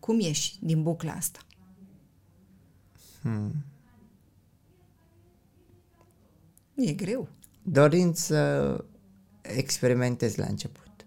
Cum 0.00 0.20
ieși 0.20 0.56
din 0.60 0.82
bucla 0.82 1.12
asta? 1.12 1.38
Hmm. 3.22 3.54
E 6.74 6.92
greu. 6.92 7.28
Dorind 7.62 8.16
să 8.16 8.84
experimentezi 9.42 10.38
la 10.38 10.46
început. 10.46 11.06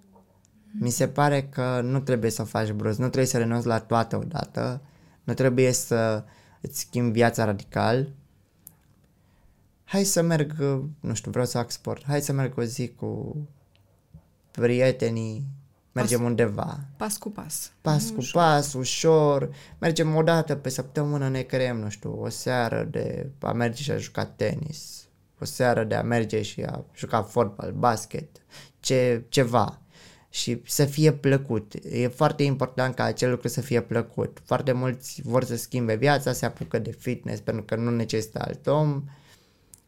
Mi 0.80 0.90
se 0.90 1.08
pare 1.08 1.44
că 1.44 1.82
nu 1.84 2.00
trebuie 2.00 2.32
să 2.32 2.42
o 2.42 2.46
faci 2.46 2.72
brusc, 2.72 3.00
nu 3.00 3.06
trebuie 3.06 3.26
să 3.26 3.38
renunți 3.38 3.68
la 3.68 3.80
toate 3.80 4.16
odată, 4.16 4.82
nu 5.24 5.34
trebuie 5.34 5.72
să 5.72 6.24
îți 6.62 6.80
schimbi 6.80 7.12
viața 7.12 7.46
radical. 7.46 8.14
Hai 9.92 10.04
să 10.04 10.22
merg, 10.22 10.60
nu 11.00 11.14
știu, 11.14 11.32
vreau 11.32 11.46
să 11.46 11.58
fac 11.58 11.72
sport, 11.72 12.04
hai 12.06 12.22
să 12.22 12.32
merg 12.32 12.58
o 12.58 12.64
zi 12.64 12.88
cu 12.88 13.38
prietenii, 14.52 15.46
mergem 15.92 16.20
pas, 16.20 16.28
undeva. 16.28 16.80
Pas 16.98 17.18
cu 17.18 17.30
pas. 17.30 17.72
Pas 17.82 18.10
cu 18.10 18.16
ușor. 18.18 18.42
pas, 18.42 18.74
ușor. 18.74 19.50
Mergem 19.80 20.16
o 20.16 20.24
dată 20.24 20.56
pe 20.56 20.70
săptămână, 20.70 21.30
ne 21.30 21.42
creăm, 21.42 21.78
nu 21.78 21.90
știu, 21.90 22.22
o 22.22 22.30
seară 22.30 22.84
de 22.84 23.30
a 23.40 23.52
merge 23.52 23.84
și 23.84 23.92
a 23.92 23.98
juca 23.98 24.26
tenis 24.26 25.02
o 25.42 25.46
seară 25.46 25.84
de 25.84 25.96
a 25.96 26.02
merge 26.02 26.42
și 26.42 26.62
a 26.62 26.86
juca 26.96 27.24
fotbal, 27.24 27.72
basket, 27.72 28.28
ce, 28.80 29.24
ceva 29.30 29.82
și 30.30 30.62
să 30.66 30.86
fie 30.86 31.12
plăcut. 31.12 31.74
E 31.92 32.08
foarte 32.08 32.44
important 32.44 32.96
ca 32.96 33.04
acel 33.04 33.30
lucru 33.30 33.48
să 33.48 33.62
fie 33.62 33.82
plăcut. 33.82 34.42
Foarte 34.46 34.72
mulți 34.72 35.22
vor 35.24 35.44
să 35.44 35.56
schimbe 35.56 35.96
viața, 35.96 36.32
se 36.32 36.46
apucă 36.46 36.80
de 36.80 36.92
fitness 36.92 37.42
pentru 37.42 37.64
că 37.64 37.76
nu 37.76 37.90
necesită 37.90 38.40
alt 38.42 38.68
om, 38.68 39.04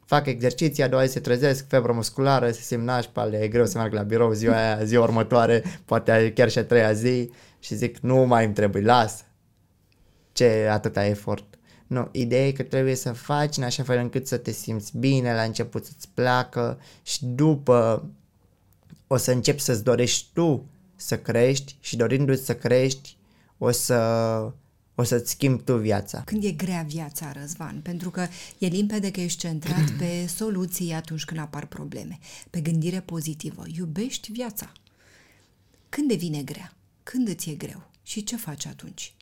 fac 0.06 0.26
exerciții, 0.26 0.84
a 0.84 0.88
doua 0.88 1.06
zi 1.06 1.12
se 1.12 1.20
trezesc, 1.20 1.68
febră 1.68 1.92
musculară, 1.92 2.52
se 2.52 2.62
simt 2.62 2.84
nașpale, 2.84 3.38
e 3.38 3.48
greu 3.48 3.66
să 3.66 3.78
merg 3.78 3.94
la 3.94 4.02
birou 4.02 4.32
ziua 4.32 4.56
aia, 4.56 4.84
ziua 4.84 5.04
următoare, 5.04 5.64
poate 5.86 6.32
chiar 6.36 6.50
și 6.50 6.58
a 6.58 6.64
treia 6.64 6.94
zi 6.94 7.32
și 7.60 7.76
zic 7.76 7.98
nu 7.98 8.16
mai 8.16 8.46
îmi 8.46 8.54
trebuie, 8.54 8.84
lasă. 8.84 9.24
Ce 10.32 10.68
atâta 10.72 11.06
efort. 11.06 11.44
Nu, 11.88 12.10
ideea 12.12 12.48
e 12.48 12.52
că 12.52 12.64
trebuie 12.64 12.96
să 12.96 13.12
faci 13.12 13.58
în 13.58 13.64
așa 13.64 13.84
fel 13.84 13.98
încât 13.98 14.28
să 14.28 14.38
te 14.38 14.52
simți 14.52 14.98
bine, 14.98 15.34
la 15.34 15.42
început 15.42 15.86
să-ți 15.86 16.08
placă 16.14 16.80
și 17.04 17.26
după 17.26 18.10
o 19.08 19.18
să 19.18 19.32
începi 19.32 19.62
să-ți 19.62 19.84
dorești 19.84 20.28
tu 20.34 20.66
să 20.96 21.18
crești 21.18 21.76
și 21.80 21.96
dorindu-ți 21.96 22.46
să 22.46 22.56
crești 22.56 23.18
o 23.58 23.72
să 23.72 23.96
o 24.96 25.04
să-ți 25.04 25.32
schimbi 25.32 25.64
tu 25.64 25.78
viața. 25.78 26.22
Când 26.26 26.44
e 26.44 26.52
grea 26.52 26.86
viața, 26.88 27.32
Răzvan? 27.32 27.80
Pentru 27.82 28.10
că 28.10 28.28
e 28.58 28.68
limpede 28.68 29.12
că 29.12 29.22
ești 29.22 29.40
centrat 29.40 29.90
pe 29.98 30.28
soluții 30.28 30.92
atunci 30.92 31.26
când 31.26 31.40
apar 31.40 31.66
probleme, 31.66 32.20
pe 32.50 32.62
gândire 32.62 33.00
pozitivă, 33.00 33.64
iubești 33.76 34.32
viața. 34.32 34.72
Când 35.90 36.08
devine 36.08 36.42
grea? 36.42 36.74
Când 37.04 37.28
îți 37.28 37.50
e 37.50 37.54
greu? 37.54 37.90
Și 38.04 38.24
ce 38.24 38.38
faci 38.38 38.66
atunci? 38.66 39.16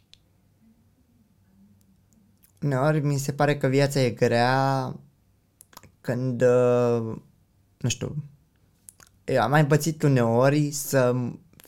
uneori 2.62 2.99
mi 2.99 3.17
se 3.17 3.34
pare 3.34 3.57
că 3.57 3.67
viața 3.67 3.99
e 3.99 4.10
grea 4.10 4.95
când, 6.01 6.41
uh, 6.41 7.15
nu 7.77 7.89
știu, 7.89 8.15
am 9.41 9.49
mai 9.49 9.67
pățit 9.67 10.03
uneori 10.03 10.71
să 10.71 11.15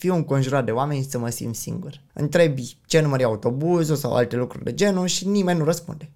fiu 0.03 0.15
înconjurat 0.15 0.65
de 0.65 0.71
oameni 0.71 1.01
și 1.01 1.09
să 1.09 1.17
mă 1.17 1.29
simt 1.29 1.55
singur. 1.55 2.01
Întrebi 2.13 2.77
ce 2.85 3.01
număr 3.01 3.19
e 3.19 3.23
autobuzul 3.23 3.95
sau 3.95 4.13
alte 4.13 4.35
lucruri 4.35 4.63
de 4.63 4.73
genul 4.73 5.07
și 5.07 5.27
nimeni 5.27 5.59
nu 5.59 5.65
răspunde. 5.65 6.09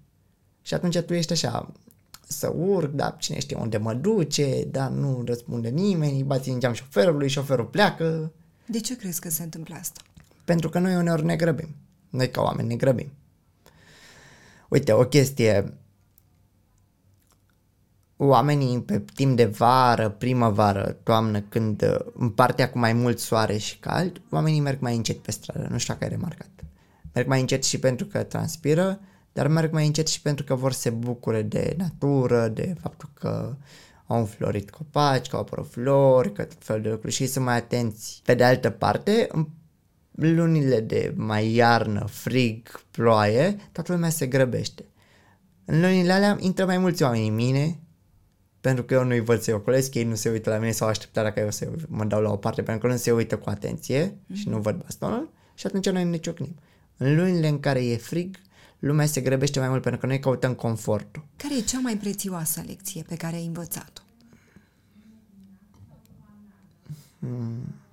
Și 0.62 0.74
atunci 0.74 0.98
tu 0.98 1.14
ești 1.14 1.32
așa, 1.32 1.72
să 2.26 2.52
urc, 2.56 2.90
dar 2.90 3.16
cine 3.18 3.38
știe 3.38 3.56
unde 3.56 3.76
mă 3.76 3.94
duce, 3.94 4.64
dar 4.70 4.90
nu 4.90 5.22
răspunde 5.26 5.68
nimeni, 5.68 6.22
bați 6.22 6.48
în 6.48 6.60
geam 6.60 6.72
șoferului, 6.72 7.28
șoferul 7.28 7.64
pleacă. 7.64 8.32
De 8.66 8.80
ce 8.80 8.96
crezi 8.96 9.20
că 9.20 9.30
se 9.30 9.42
întâmplă 9.42 9.74
asta? 9.74 10.00
Pentru 10.44 10.68
că 10.68 10.78
noi 10.78 10.96
uneori 10.96 11.24
ne 11.24 11.36
grăbim. 11.36 11.68
Noi 12.10 12.30
ca 12.30 12.40
oameni 12.40 12.68
ne 12.68 12.76
grăbim. 12.76 13.12
Uite, 14.68 14.92
o 14.92 15.04
chestie. 15.04 15.77
Oamenii 18.20 18.82
pe 18.82 19.04
timp 19.14 19.36
de 19.36 19.44
vară, 19.44 20.08
primăvară, 20.08 20.96
toamnă, 21.02 21.40
când 21.40 21.82
uh, 21.82 21.98
în 22.14 22.28
partea 22.28 22.70
cu 22.70 22.78
mai 22.78 22.92
mult 22.92 23.18
soare 23.18 23.56
și 23.56 23.78
cald, 23.78 24.20
oamenii 24.30 24.60
merg 24.60 24.80
mai 24.80 24.96
încet 24.96 25.18
pe 25.18 25.30
stradă. 25.30 25.66
Nu 25.70 25.78
știu 25.78 25.92
dacă 25.92 26.04
ai 26.04 26.10
remarcat. 26.10 26.48
Merg 27.12 27.26
mai 27.28 27.40
încet 27.40 27.64
și 27.64 27.78
pentru 27.78 28.06
că 28.06 28.22
transpiră, 28.22 29.00
dar 29.32 29.46
merg 29.46 29.72
mai 29.72 29.86
încet 29.86 30.08
și 30.08 30.22
pentru 30.22 30.44
că 30.44 30.54
vor 30.54 30.72
să 30.72 30.80
se 30.80 30.90
bucure 30.90 31.42
de 31.42 31.74
natură, 31.76 32.48
de 32.48 32.74
faptul 32.80 33.10
că 33.14 33.56
au 34.06 34.18
înflorit 34.18 34.70
copaci, 34.70 35.26
că 35.26 35.36
au 35.36 35.42
apărut 35.42 35.70
flori, 35.70 36.32
că 36.32 36.44
tot 36.44 36.64
felul 36.64 36.82
de 36.82 36.90
lucruri 36.90 37.14
și 37.14 37.26
sunt 37.26 37.44
mai 37.44 37.56
atenți. 37.56 38.20
Pe 38.24 38.34
de 38.34 38.44
altă 38.44 38.70
parte, 38.70 39.28
în 39.30 39.46
lunile 40.36 40.80
de 40.80 41.12
mai 41.16 41.54
iarnă, 41.54 42.06
frig, 42.10 42.80
ploaie, 42.90 43.56
toată 43.72 43.92
lumea 43.92 44.08
se 44.08 44.26
grăbește. 44.26 44.84
În 45.64 45.80
lunile 45.80 46.12
alea 46.12 46.36
intră 46.40 46.64
mai 46.64 46.78
mulți 46.78 47.02
oameni 47.02 47.28
în 47.28 47.34
mine, 47.34 47.78
pentru 48.60 48.84
că 48.84 48.94
eu 48.94 49.04
nu-i 49.04 49.20
văd 49.20 49.40
să-i 49.40 49.54
ocolesc, 49.54 49.94
ei 49.94 50.04
nu 50.04 50.14
se 50.14 50.30
uită 50.30 50.50
la 50.50 50.58
mine 50.58 50.70
sau 50.70 50.88
așteptă 50.88 51.22
dacă 51.22 51.40
eu 51.40 51.50
să 51.50 51.68
mă 51.88 52.04
dau 52.04 52.20
la 52.20 52.30
o 52.30 52.36
parte, 52.36 52.62
pentru 52.62 52.86
că 52.86 52.92
nu 52.92 52.98
se 52.98 53.12
uită 53.12 53.36
cu 53.38 53.50
atenție 53.50 54.08
mm-hmm. 54.08 54.34
și 54.34 54.48
nu 54.48 54.58
văd 54.58 54.82
bastonul 54.82 55.30
și 55.54 55.66
atunci 55.66 55.88
noi 55.88 56.04
ne 56.04 56.16
ciocnim. 56.16 56.54
În 56.96 57.16
lunile 57.16 57.48
în 57.48 57.60
care 57.60 57.84
e 57.86 57.96
frig, 57.96 58.36
lumea 58.78 59.06
se 59.06 59.20
grăbește 59.20 59.58
mai 59.58 59.68
mult 59.68 59.82
pentru 59.82 60.00
că 60.00 60.06
noi 60.06 60.20
căutăm 60.20 60.54
confortul. 60.54 61.24
Care 61.36 61.56
e 61.56 61.60
cea 61.60 61.80
mai 61.80 61.96
prețioasă 61.96 62.62
lecție 62.66 63.04
pe 63.08 63.16
care 63.16 63.36
ai 63.36 63.46
învățat-o? 63.46 64.02
Hmm 67.18 67.86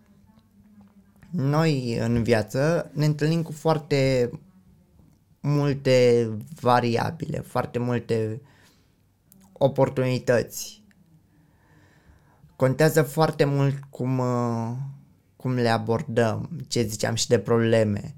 noi 1.35 1.97
în 1.97 2.23
viață 2.23 2.91
ne 2.93 3.05
întâlnim 3.05 3.41
cu 3.41 3.51
foarte 3.51 4.29
multe 5.39 6.29
variabile, 6.59 7.39
foarte 7.39 7.79
multe 7.79 8.41
oportunități. 9.57 10.83
Contează 12.55 13.01
foarte 13.01 13.45
mult 13.45 13.79
cum, 13.89 14.19
uh, 14.19 14.71
cum 15.35 15.53
le 15.53 15.69
abordăm, 15.69 16.49
ce 16.67 16.81
ziceam 16.81 17.15
și 17.15 17.27
de 17.27 17.39
probleme. 17.39 18.13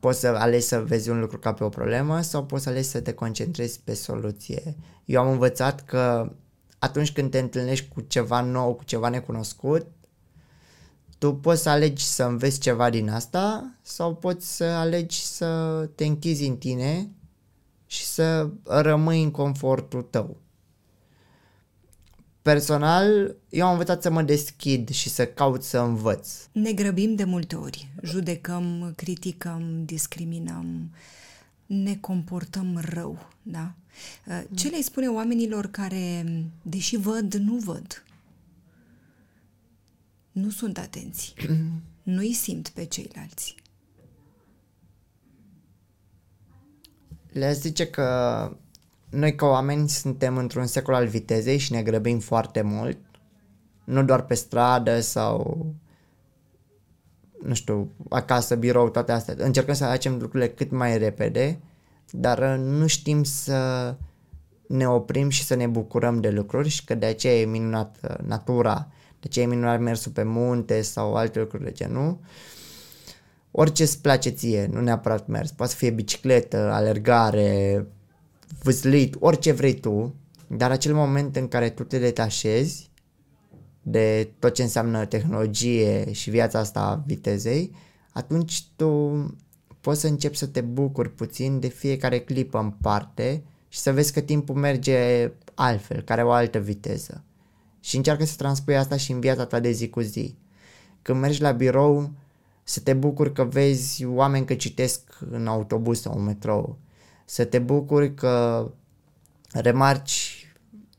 Poți 0.00 0.20
să 0.20 0.26
alegi 0.26 0.66
să 0.66 0.80
vezi 0.80 1.10
un 1.10 1.20
lucru 1.20 1.38
ca 1.38 1.52
pe 1.52 1.64
o 1.64 1.68
problemă 1.68 2.20
sau 2.20 2.44
poți 2.44 2.62
să 2.62 2.68
alegi 2.68 2.88
să 2.88 3.00
te 3.00 3.12
concentrezi 3.12 3.80
pe 3.84 3.94
soluție. 3.94 4.76
Eu 5.04 5.20
am 5.20 5.30
învățat 5.30 5.84
că 5.84 6.32
atunci 6.78 7.12
când 7.12 7.30
te 7.30 7.38
întâlnești 7.38 7.88
cu 7.88 8.00
ceva 8.00 8.40
nou, 8.40 8.74
cu 8.74 8.84
ceva 8.84 9.08
necunoscut, 9.08 9.86
tu 11.18 11.34
poți 11.34 11.62
să 11.62 11.68
alegi 11.68 12.04
să 12.04 12.24
înveți 12.24 12.60
ceva 12.60 12.90
din 12.90 13.10
asta 13.10 13.74
sau 13.82 14.14
poți 14.14 14.56
să 14.56 14.64
alegi 14.64 15.24
să 15.24 15.88
te 15.94 16.04
închizi 16.04 16.46
în 16.46 16.56
tine 16.56 17.10
și 17.86 18.04
să 18.04 18.50
rămâi 18.64 19.22
în 19.22 19.30
confortul 19.30 20.02
tău. 20.02 20.36
Personal, 22.48 23.36
eu 23.48 23.66
am 23.66 23.72
învățat 23.72 24.02
să 24.02 24.10
mă 24.10 24.22
deschid 24.22 24.88
și 24.88 25.08
să 25.08 25.26
caut 25.26 25.62
să 25.62 25.78
învăț. 25.78 26.28
Ne 26.52 26.72
grăbim 26.72 27.14
de 27.14 27.24
multe 27.24 27.56
ori. 27.56 27.88
Judecăm, 28.02 28.92
criticăm, 28.96 29.84
discriminăm, 29.84 30.90
ne 31.66 31.96
comportăm 31.96 32.80
rău, 32.82 33.28
da? 33.42 33.74
Ce 34.54 34.68
le 34.68 34.80
spune 34.80 35.06
oamenilor 35.06 35.66
care, 35.66 36.24
deși 36.62 36.96
văd, 36.96 37.34
nu 37.34 37.54
văd? 37.54 38.04
nu 40.32 40.50
sunt 40.50 40.78
atenți. 40.78 41.34
Nu-i 42.02 42.32
simt 42.32 42.68
pe 42.68 42.84
ceilalți. 42.84 43.54
Le 47.32 47.52
zice 47.52 47.86
că 47.86 48.56
noi 49.10 49.34
ca 49.34 49.46
oameni 49.46 49.88
suntem 49.88 50.36
într-un 50.36 50.66
secol 50.66 50.94
al 50.94 51.06
vitezei 51.06 51.58
și 51.58 51.72
ne 51.72 51.82
grăbim 51.82 52.18
foarte 52.18 52.62
mult, 52.62 52.98
nu 53.84 54.02
doar 54.02 54.22
pe 54.22 54.34
stradă 54.34 55.00
sau 55.00 55.66
nu 57.42 57.54
știu, 57.54 57.90
acasă, 58.08 58.54
birou, 58.54 58.88
toate 58.88 59.12
astea. 59.12 59.34
Încercăm 59.38 59.74
să 59.74 59.84
facem 59.84 60.18
lucrurile 60.20 60.48
cât 60.48 60.70
mai 60.70 60.98
repede, 60.98 61.58
dar 62.10 62.56
nu 62.56 62.86
știm 62.86 63.22
să 63.24 63.94
ne 64.66 64.88
oprim 64.88 65.28
și 65.28 65.44
să 65.44 65.54
ne 65.54 65.66
bucurăm 65.66 66.20
de 66.20 66.30
lucruri 66.30 66.68
și 66.68 66.84
că 66.84 66.94
de 66.94 67.06
aceea 67.06 67.34
e 67.34 67.44
minunat 67.44 67.96
uh, 68.02 68.16
natura, 68.26 68.88
de 69.20 69.24
aceea 69.24 69.44
e 69.44 69.48
minunat 69.48 69.80
mersul 69.80 70.12
pe 70.12 70.22
munte 70.22 70.82
sau 70.82 71.14
alte 71.14 71.38
lucruri 71.38 71.64
de 71.64 71.72
genul. 71.72 72.18
Orice 73.50 73.82
îți 73.82 74.00
place 74.00 74.30
ție, 74.30 74.68
nu 74.72 74.80
neapărat 74.80 75.26
mers, 75.26 75.50
poate 75.50 75.72
să 75.72 75.78
fie 75.78 75.90
bicicletă, 75.90 76.70
alergare, 76.72 77.86
vâslit, 78.68 79.16
orice 79.18 79.52
vrei 79.52 79.74
tu, 79.74 80.14
dar 80.46 80.70
acel 80.70 80.94
moment 80.94 81.36
în 81.36 81.48
care 81.48 81.70
tu 81.70 81.84
te 81.84 81.98
detașezi 81.98 82.90
de 83.82 84.30
tot 84.38 84.54
ce 84.54 84.62
înseamnă 84.62 85.04
tehnologie 85.04 86.12
și 86.12 86.30
viața 86.30 86.58
asta 86.58 86.80
a 86.80 87.02
vitezei, 87.06 87.74
atunci 88.12 88.64
tu 88.76 88.90
poți 89.80 90.00
să 90.00 90.06
începi 90.06 90.36
să 90.36 90.46
te 90.46 90.60
bucuri 90.60 91.10
puțin 91.10 91.60
de 91.60 91.68
fiecare 91.68 92.20
clipă 92.20 92.58
în 92.58 92.70
parte 92.70 93.42
și 93.68 93.78
să 93.78 93.92
vezi 93.92 94.12
că 94.12 94.20
timpul 94.20 94.54
merge 94.54 95.30
altfel, 95.54 96.00
care 96.00 96.22
o 96.22 96.30
altă 96.30 96.58
viteză. 96.58 97.24
Și 97.80 97.96
încearcă 97.96 98.24
să 98.24 98.34
transpui 98.36 98.76
asta 98.76 98.96
și 98.96 99.12
în 99.12 99.20
viața 99.20 99.46
ta 99.46 99.60
de 99.60 99.70
zi 99.70 99.88
cu 99.88 100.00
zi. 100.00 100.36
Când 101.02 101.20
mergi 101.20 101.40
la 101.40 101.52
birou, 101.52 102.10
să 102.64 102.80
te 102.80 102.92
bucuri 102.92 103.32
că 103.32 103.44
vezi 103.44 104.04
oameni 104.04 104.46
că 104.46 104.54
citesc 104.54 105.18
în 105.30 105.46
autobuz 105.46 106.00
sau 106.00 106.18
în 106.18 106.24
metrou. 106.24 106.78
Să 107.30 107.44
te 107.44 107.58
bucuri 107.58 108.14
că 108.14 108.70
remarci, 109.52 110.46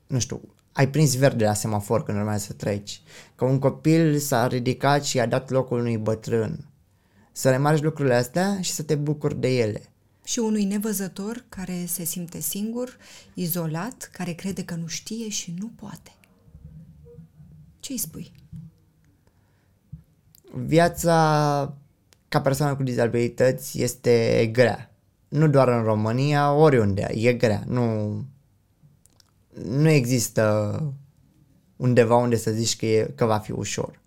nu 0.08 0.20
știu, 0.20 0.42
ai 0.72 0.90
prins 0.90 1.16
verde 1.16 1.46
la 1.46 1.54
semafor 1.54 2.04
când 2.04 2.18
urmează 2.18 2.44
să 2.44 2.54
treci. 2.54 3.02
Că 3.36 3.46
un 3.46 3.60
copil 3.60 4.18
s-a 4.18 4.48
ridicat 4.48 5.04
și 5.04 5.20
a 5.20 5.26
dat 5.26 5.50
locul 5.50 5.80
unui 5.80 5.98
bătrân. 5.98 6.66
Să 7.32 7.50
remarci 7.50 7.82
lucrurile 7.82 8.16
astea 8.16 8.62
și 8.62 8.72
să 8.72 8.84
te 8.84 8.96
bucuri 8.96 9.40
de 9.40 9.58
ele. 9.58 9.82
Și 10.24 10.40
unui 10.40 10.64
nevăzător 10.64 11.46
care 11.50 11.86
se 11.88 12.04
simte 12.04 12.40
singur, 12.40 12.98
izolat, 13.34 14.10
care 14.14 14.32
crede 14.32 14.64
că 14.64 14.76
nu 14.76 14.88
știe 14.88 15.30
și 15.30 15.54
nu 15.60 15.72
poate. 15.76 16.12
Ce 17.80 17.92
îi 17.92 17.98
spui? 17.98 18.32
Viața 20.54 21.74
ca 22.28 22.42
persoană 22.42 22.76
cu 22.76 22.84
dizabilități 22.84 23.82
este 23.82 24.50
grea. 24.54 24.90
Nu 25.30 25.48
doar 25.48 25.68
în 25.68 25.84
România, 25.84 26.54
oriunde, 26.54 27.08
e 27.14 27.34
grea. 27.34 27.64
Nu, 27.68 28.14
nu 29.64 29.90
există 29.90 30.84
undeva 31.76 32.16
unde 32.16 32.36
să 32.36 32.52
zici 32.52 32.76
că, 32.76 32.86
e, 32.86 33.12
că 33.16 33.26
va 33.26 33.38
fi 33.38 33.52
ușor. 33.52 34.02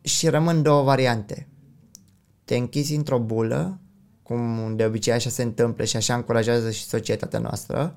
Și 0.00 0.28
rămân 0.28 0.62
două 0.62 0.82
variante. 0.82 1.48
Te 2.44 2.56
închizi 2.56 2.94
într-o 2.94 3.18
bulă, 3.18 3.80
cum 4.22 4.72
de 4.76 4.84
obicei 4.84 5.12
așa 5.12 5.30
se 5.30 5.42
întâmplă 5.42 5.84
și 5.84 5.96
așa 5.96 6.14
încurajează 6.14 6.70
și 6.70 6.84
societatea 6.84 7.38
noastră, 7.38 7.96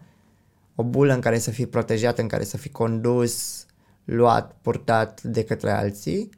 o 0.75 0.83
bulă 0.83 1.13
în 1.13 1.21
care 1.21 1.39
să 1.39 1.51
fii 1.51 1.67
protejat, 1.67 2.17
în 2.17 2.27
care 2.27 2.43
să 2.43 2.57
fii 2.57 2.69
condus, 2.69 3.65
luat, 4.03 4.55
purtat 4.61 5.21
de 5.21 5.43
către 5.43 5.71
alții, 5.71 6.29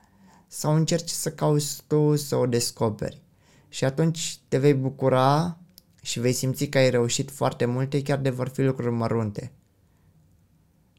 sau 0.47 0.75
încerci 0.75 1.09
să 1.09 1.31
cauți 1.31 1.83
tu 1.87 2.15
să 2.15 2.35
o 2.35 2.45
descoperi. 2.45 3.21
Și 3.77 3.83
atunci 3.83 4.39
te 4.47 4.57
vei 4.57 4.73
bucura 4.73 5.57
și 6.01 6.19
vei 6.19 6.33
simți 6.33 6.65
că 6.65 6.77
ai 6.77 6.89
reușit 6.89 7.31
foarte 7.31 7.65
multe, 7.65 8.01
chiar 8.01 8.17
de 8.19 8.29
vor 8.29 8.47
fi 8.47 8.61
lucruri 8.61 8.95
mărunte. 8.95 9.51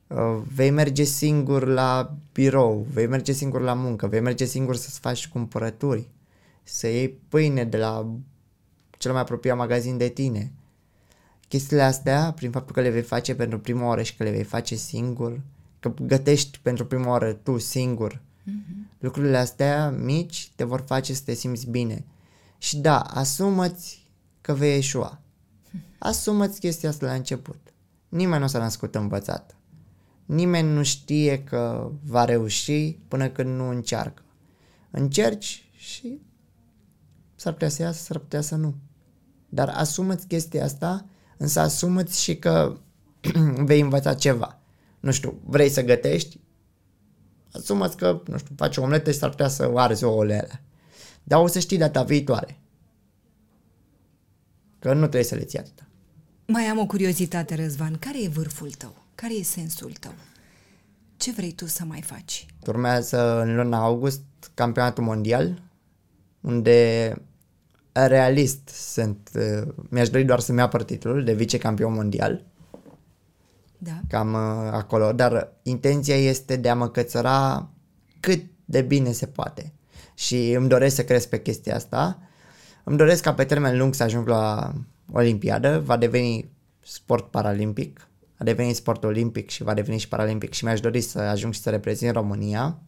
Uh, 0.06 0.40
vei 0.54 0.70
merge 0.70 1.02
singur 1.02 1.66
la 1.66 2.16
birou, 2.32 2.86
vei 2.92 3.06
merge 3.06 3.32
singur 3.32 3.60
la 3.60 3.74
muncă, 3.74 4.06
vei 4.06 4.20
merge 4.20 4.44
singur 4.44 4.76
să-ți 4.76 5.00
faci 5.00 5.28
cumpărături, 5.28 6.08
să 6.62 6.86
iei 6.86 7.08
pâine 7.08 7.64
de 7.64 7.76
la 7.76 8.16
cel 8.98 9.12
mai 9.12 9.20
apropiat 9.20 9.56
magazin 9.56 9.96
de 9.96 10.08
tine. 10.08 10.52
Chestiile 11.48 11.82
astea, 11.82 12.32
prin 12.32 12.50
faptul 12.50 12.74
că 12.74 12.80
le 12.80 12.90
vei 12.90 13.02
face 13.02 13.34
pentru 13.34 13.58
prima 13.58 13.86
oară 13.86 14.02
și 14.02 14.16
că 14.16 14.22
le 14.22 14.30
vei 14.30 14.44
face 14.44 14.74
singur, 14.74 15.40
că 15.80 15.92
gătești 16.02 16.58
pentru 16.62 16.86
prima 16.86 17.08
oară 17.08 17.32
tu 17.32 17.58
singur, 17.58 18.14
mm-hmm. 18.14 18.98
lucrurile 18.98 19.36
astea 19.36 19.90
mici 19.90 20.50
te 20.56 20.64
vor 20.64 20.84
face 20.86 21.14
să 21.14 21.22
te 21.24 21.34
simți 21.34 21.70
bine. 21.70 22.04
Și 22.58 22.76
da, 22.76 23.00
asumă-ți 23.00 24.10
că 24.40 24.52
vei 24.52 24.76
eșua. 24.76 25.20
Asumă-ți 25.98 26.60
chestia 26.60 26.88
asta 26.88 27.06
la 27.06 27.12
început. 27.12 27.72
Nimeni 28.08 28.40
nu 28.40 28.46
s-a 28.46 28.58
născut 28.58 28.94
învățat. 28.94 29.56
Nimeni 30.24 30.72
nu 30.72 30.82
știe 30.82 31.44
că 31.44 31.90
va 32.04 32.24
reuși 32.24 32.98
până 33.08 33.28
când 33.28 33.56
nu 33.56 33.68
încearcă. 33.68 34.22
Încerci 34.90 35.70
și 35.76 36.20
s-ar 37.34 37.52
putea 37.52 37.68
să 37.68 37.82
iasă, 37.82 38.02
s-ar 38.02 38.18
putea 38.18 38.40
să 38.40 38.54
nu. 38.54 38.74
Dar 39.48 39.68
asumă-ți 39.68 40.26
chestia 40.26 40.64
asta, 40.64 41.04
însă 41.36 41.60
asumă-ți 41.60 42.22
și 42.22 42.36
că 42.36 42.76
vei 43.68 43.80
învăța 43.80 44.14
ceva. 44.14 44.58
Nu 45.00 45.10
știu, 45.10 45.40
vrei 45.44 45.68
să 45.68 45.82
gătești? 45.82 46.40
Asumă-ți 47.52 47.96
că, 47.96 48.22
nu 48.26 48.38
știu, 48.38 48.54
faci 48.56 48.76
o 48.76 48.82
omletă 48.82 49.10
și 49.10 49.18
s-ar 49.18 49.30
putea 49.30 49.48
să 49.48 49.72
arzi 49.74 50.04
ouăle 50.04 50.38
alea. 50.38 50.62
Dar 51.28 51.40
o 51.42 51.46
să 51.46 51.58
știi 51.58 51.78
data 51.78 52.02
viitoare. 52.02 52.58
Că 54.78 54.92
nu 54.92 55.00
trebuie 55.00 55.22
să 55.22 55.34
le 55.34 55.44
ții 55.44 55.58
atâta. 55.58 55.86
Mai 56.46 56.64
am 56.64 56.78
o 56.78 56.86
curiozitate, 56.86 57.54
Răzvan. 57.54 57.96
Care 57.98 58.22
e 58.22 58.28
vârful 58.28 58.70
tău? 58.70 58.96
Care 59.14 59.34
e 59.34 59.42
sensul 59.42 59.92
tău? 60.00 60.12
Ce 61.16 61.32
vrei 61.32 61.52
tu 61.52 61.66
să 61.66 61.84
mai 61.84 62.00
faci? 62.00 62.46
Urmează 62.66 63.40
în 63.40 63.56
luna 63.56 63.78
august 63.78 64.22
campionatul 64.54 65.04
mondial, 65.04 65.62
unde 66.40 67.14
realist 67.92 68.68
sunt, 68.68 69.30
uh, 69.34 69.68
mi-aș 69.88 70.08
dori 70.08 70.24
doar 70.24 70.40
să-mi 70.40 70.60
apăr 70.60 70.82
titlul 70.82 71.24
de 71.24 71.34
vicecampion 71.34 71.92
mondial. 71.92 72.44
Da. 73.78 74.00
Cam 74.08 74.32
uh, 74.32 74.70
acolo, 74.72 75.12
dar 75.12 75.52
intenția 75.62 76.16
este 76.16 76.56
de 76.56 76.68
a 76.68 76.74
mă 76.74 76.88
cățăra 76.88 77.68
cât 78.20 78.44
de 78.64 78.82
bine 78.82 79.12
se 79.12 79.26
poate. 79.26 79.72
Și 80.18 80.52
îmi 80.52 80.68
doresc 80.68 80.94
să 80.94 81.04
cresc 81.04 81.28
pe 81.28 81.42
chestia 81.42 81.74
asta. 81.74 82.18
Îmi 82.84 82.96
doresc 82.96 83.22
ca 83.22 83.34
pe 83.34 83.44
termen 83.44 83.78
lung 83.78 83.94
să 83.94 84.02
ajung 84.02 84.28
la 84.28 84.72
Olimpiadă, 85.12 85.78
va 85.78 85.96
deveni 85.96 86.50
sport 86.80 87.30
paralimpic, 87.30 88.08
a 88.38 88.44
devenit 88.44 88.76
sport 88.76 89.04
olimpic 89.04 89.50
și 89.50 89.62
va 89.62 89.74
deveni 89.74 89.98
și 89.98 90.08
paralimpic. 90.08 90.52
Și 90.52 90.64
mi-aș 90.64 90.80
dori 90.80 91.00
să 91.00 91.18
ajung 91.18 91.52
și 91.52 91.60
să 91.60 91.70
reprezint 91.70 92.14
România. 92.14 92.78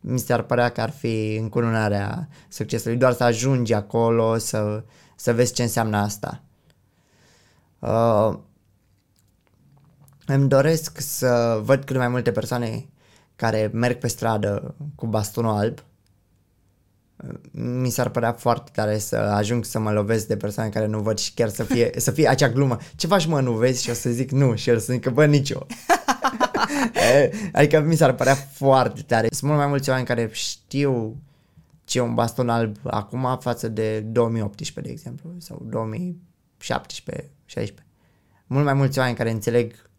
Mi 0.00 0.18
s-ar 0.18 0.42
părea 0.42 0.68
că 0.68 0.80
ar 0.80 0.90
fi 0.90 1.34
încununarea 1.34 2.28
succesului, 2.48 2.96
doar 2.96 3.12
să 3.12 3.24
ajungi 3.24 3.72
acolo, 3.72 4.38
să, 4.38 4.84
să 5.16 5.34
vezi 5.34 5.52
ce 5.52 5.62
înseamnă 5.62 5.96
asta. 5.96 6.42
Uh, 7.78 8.38
îmi 10.26 10.48
doresc 10.48 11.00
să 11.00 11.60
văd 11.62 11.84
cât 11.84 11.96
mai 11.96 12.08
multe 12.08 12.32
persoane 12.32 12.88
care 13.40 13.70
merg 13.72 13.98
pe 13.98 14.06
stradă 14.06 14.74
cu 14.94 15.06
bastonul 15.06 15.50
alb, 15.50 15.84
mi 17.50 17.90
s-ar 17.90 18.08
părea 18.08 18.32
foarte 18.32 18.70
tare 18.74 18.98
să 18.98 19.16
ajung 19.16 19.64
să 19.64 19.78
mă 19.78 19.92
lovesc 19.92 20.26
de 20.26 20.36
persoane 20.36 20.68
care 20.68 20.86
nu 20.86 21.00
văd 21.00 21.18
și 21.18 21.34
chiar 21.34 21.48
să 21.48 21.62
fie, 21.62 21.90
să 21.96 22.10
fie 22.10 22.28
acea 22.28 22.48
glumă. 22.48 22.76
Ce 22.96 23.06
faci 23.06 23.26
mă, 23.26 23.40
nu 23.40 23.52
vezi? 23.52 23.82
Și 23.82 23.90
o 23.90 23.92
să 23.92 24.10
zic 24.10 24.30
nu 24.30 24.54
și 24.54 24.70
el 24.70 24.78
să 24.78 24.92
zică 24.92 25.10
bă, 25.10 25.24
nicio. 25.24 25.66
adică 27.52 27.80
mi 27.80 27.96
s-ar 27.96 28.12
părea 28.12 28.34
foarte 28.34 29.02
tare. 29.02 29.28
Sunt 29.30 29.50
mult 29.50 29.62
mai 29.62 29.68
mulți 29.68 29.88
oameni 29.88 30.06
care 30.06 30.28
știu 30.32 31.16
ce 31.84 31.98
e 31.98 32.00
un 32.00 32.14
baston 32.14 32.48
alb 32.48 32.76
acum 32.84 33.38
față 33.40 33.68
de 33.68 34.00
2018, 34.00 34.80
de 34.80 34.90
exemplu, 34.90 35.30
sau 35.38 35.66
2017, 35.70 37.30
16. 37.44 37.86
Mult 38.46 38.64
mai 38.64 38.74
mulți 38.74 38.98
oameni 38.98 39.16
care 39.16 39.30
înțeleg 39.30 39.89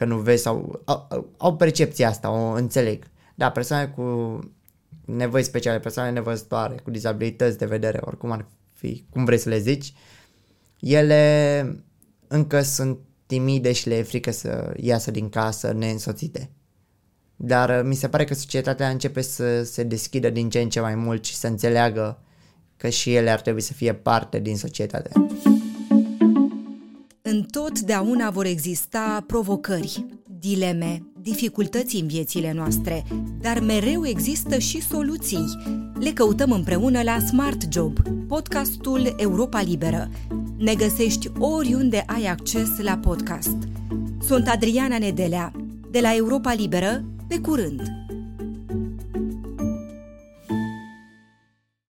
că 0.00 0.06
nu 0.06 0.18
vezi 0.18 0.42
sau 0.42 0.80
au, 0.84 1.30
au 1.36 1.56
percepția 1.56 2.08
asta, 2.08 2.30
o 2.30 2.52
înțeleg. 2.52 3.04
Da, 3.34 3.50
persoane 3.50 3.86
cu 3.86 4.38
nevoi 5.04 5.42
speciale, 5.42 5.78
persoane 5.78 6.10
nevăzătoare, 6.10 6.74
cu 6.82 6.90
dizabilități 6.90 7.58
de 7.58 7.66
vedere, 7.66 7.98
oricum 8.00 8.30
ar 8.30 8.48
fi, 8.72 9.04
cum 9.10 9.24
vrei 9.24 9.38
să 9.38 9.48
le 9.48 9.58
zici, 9.58 9.92
ele 10.78 11.82
încă 12.26 12.62
sunt 12.62 12.98
timide 13.26 13.72
și 13.72 13.88
le 13.88 13.96
e 13.96 14.02
frică 14.02 14.30
să 14.30 14.74
iasă 14.76 15.10
din 15.10 15.28
casă 15.28 15.72
neînsoțite. 15.72 16.50
Dar 17.36 17.78
uh, 17.78 17.84
mi 17.84 17.94
se 17.94 18.08
pare 18.08 18.24
că 18.24 18.34
societatea 18.34 18.88
începe 18.88 19.20
să 19.20 19.62
se 19.62 19.82
deschidă 19.82 20.30
din 20.30 20.48
ce 20.48 20.60
în 20.60 20.68
ce 20.68 20.80
mai 20.80 20.94
mult 20.94 21.24
și 21.24 21.36
să 21.36 21.46
înțeleagă 21.46 22.22
că 22.76 22.88
și 22.88 23.14
ele 23.14 23.30
ar 23.30 23.40
trebui 23.40 23.60
să 23.60 23.72
fie 23.72 23.94
parte 23.94 24.38
din 24.38 24.56
societate. 24.56 25.10
Întotdeauna 27.30 28.30
vor 28.30 28.44
exista 28.44 29.24
provocări, 29.26 30.06
dileme, 30.38 31.02
dificultăți 31.20 31.96
în 31.96 32.06
viețile 32.06 32.52
noastre, 32.52 33.04
dar 33.40 33.60
mereu 33.60 34.06
există 34.06 34.58
și 34.58 34.82
soluții. 34.82 35.44
Le 36.00 36.10
căutăm 36.12 36.52
împreună 36.52 37.02
la 37.02 37.18
Smart 37.18 37.72
Job, 37.72 37.98
podcastul 38.28 39.14
Europa 39.16 39.62
Liberă. 39.62 40.10
Ne 40.58 40.74
găsești 40.74 41.30
oriunde 41.38 42.04
ai 42.06 42.24
acces 42.24 42.68
la 42.78 42.98
podcast. 42.98 43.56
Sunt 44.26 44.48
Adriana 44.48 44.98
Nedelea, 44.98 45.52
de 45.90 46.00
la 46.00 46.14
Europa 46.14 46.52
Liberă, 46.52 47.04
pe 47.28 47.38
curând! 47.38 47.99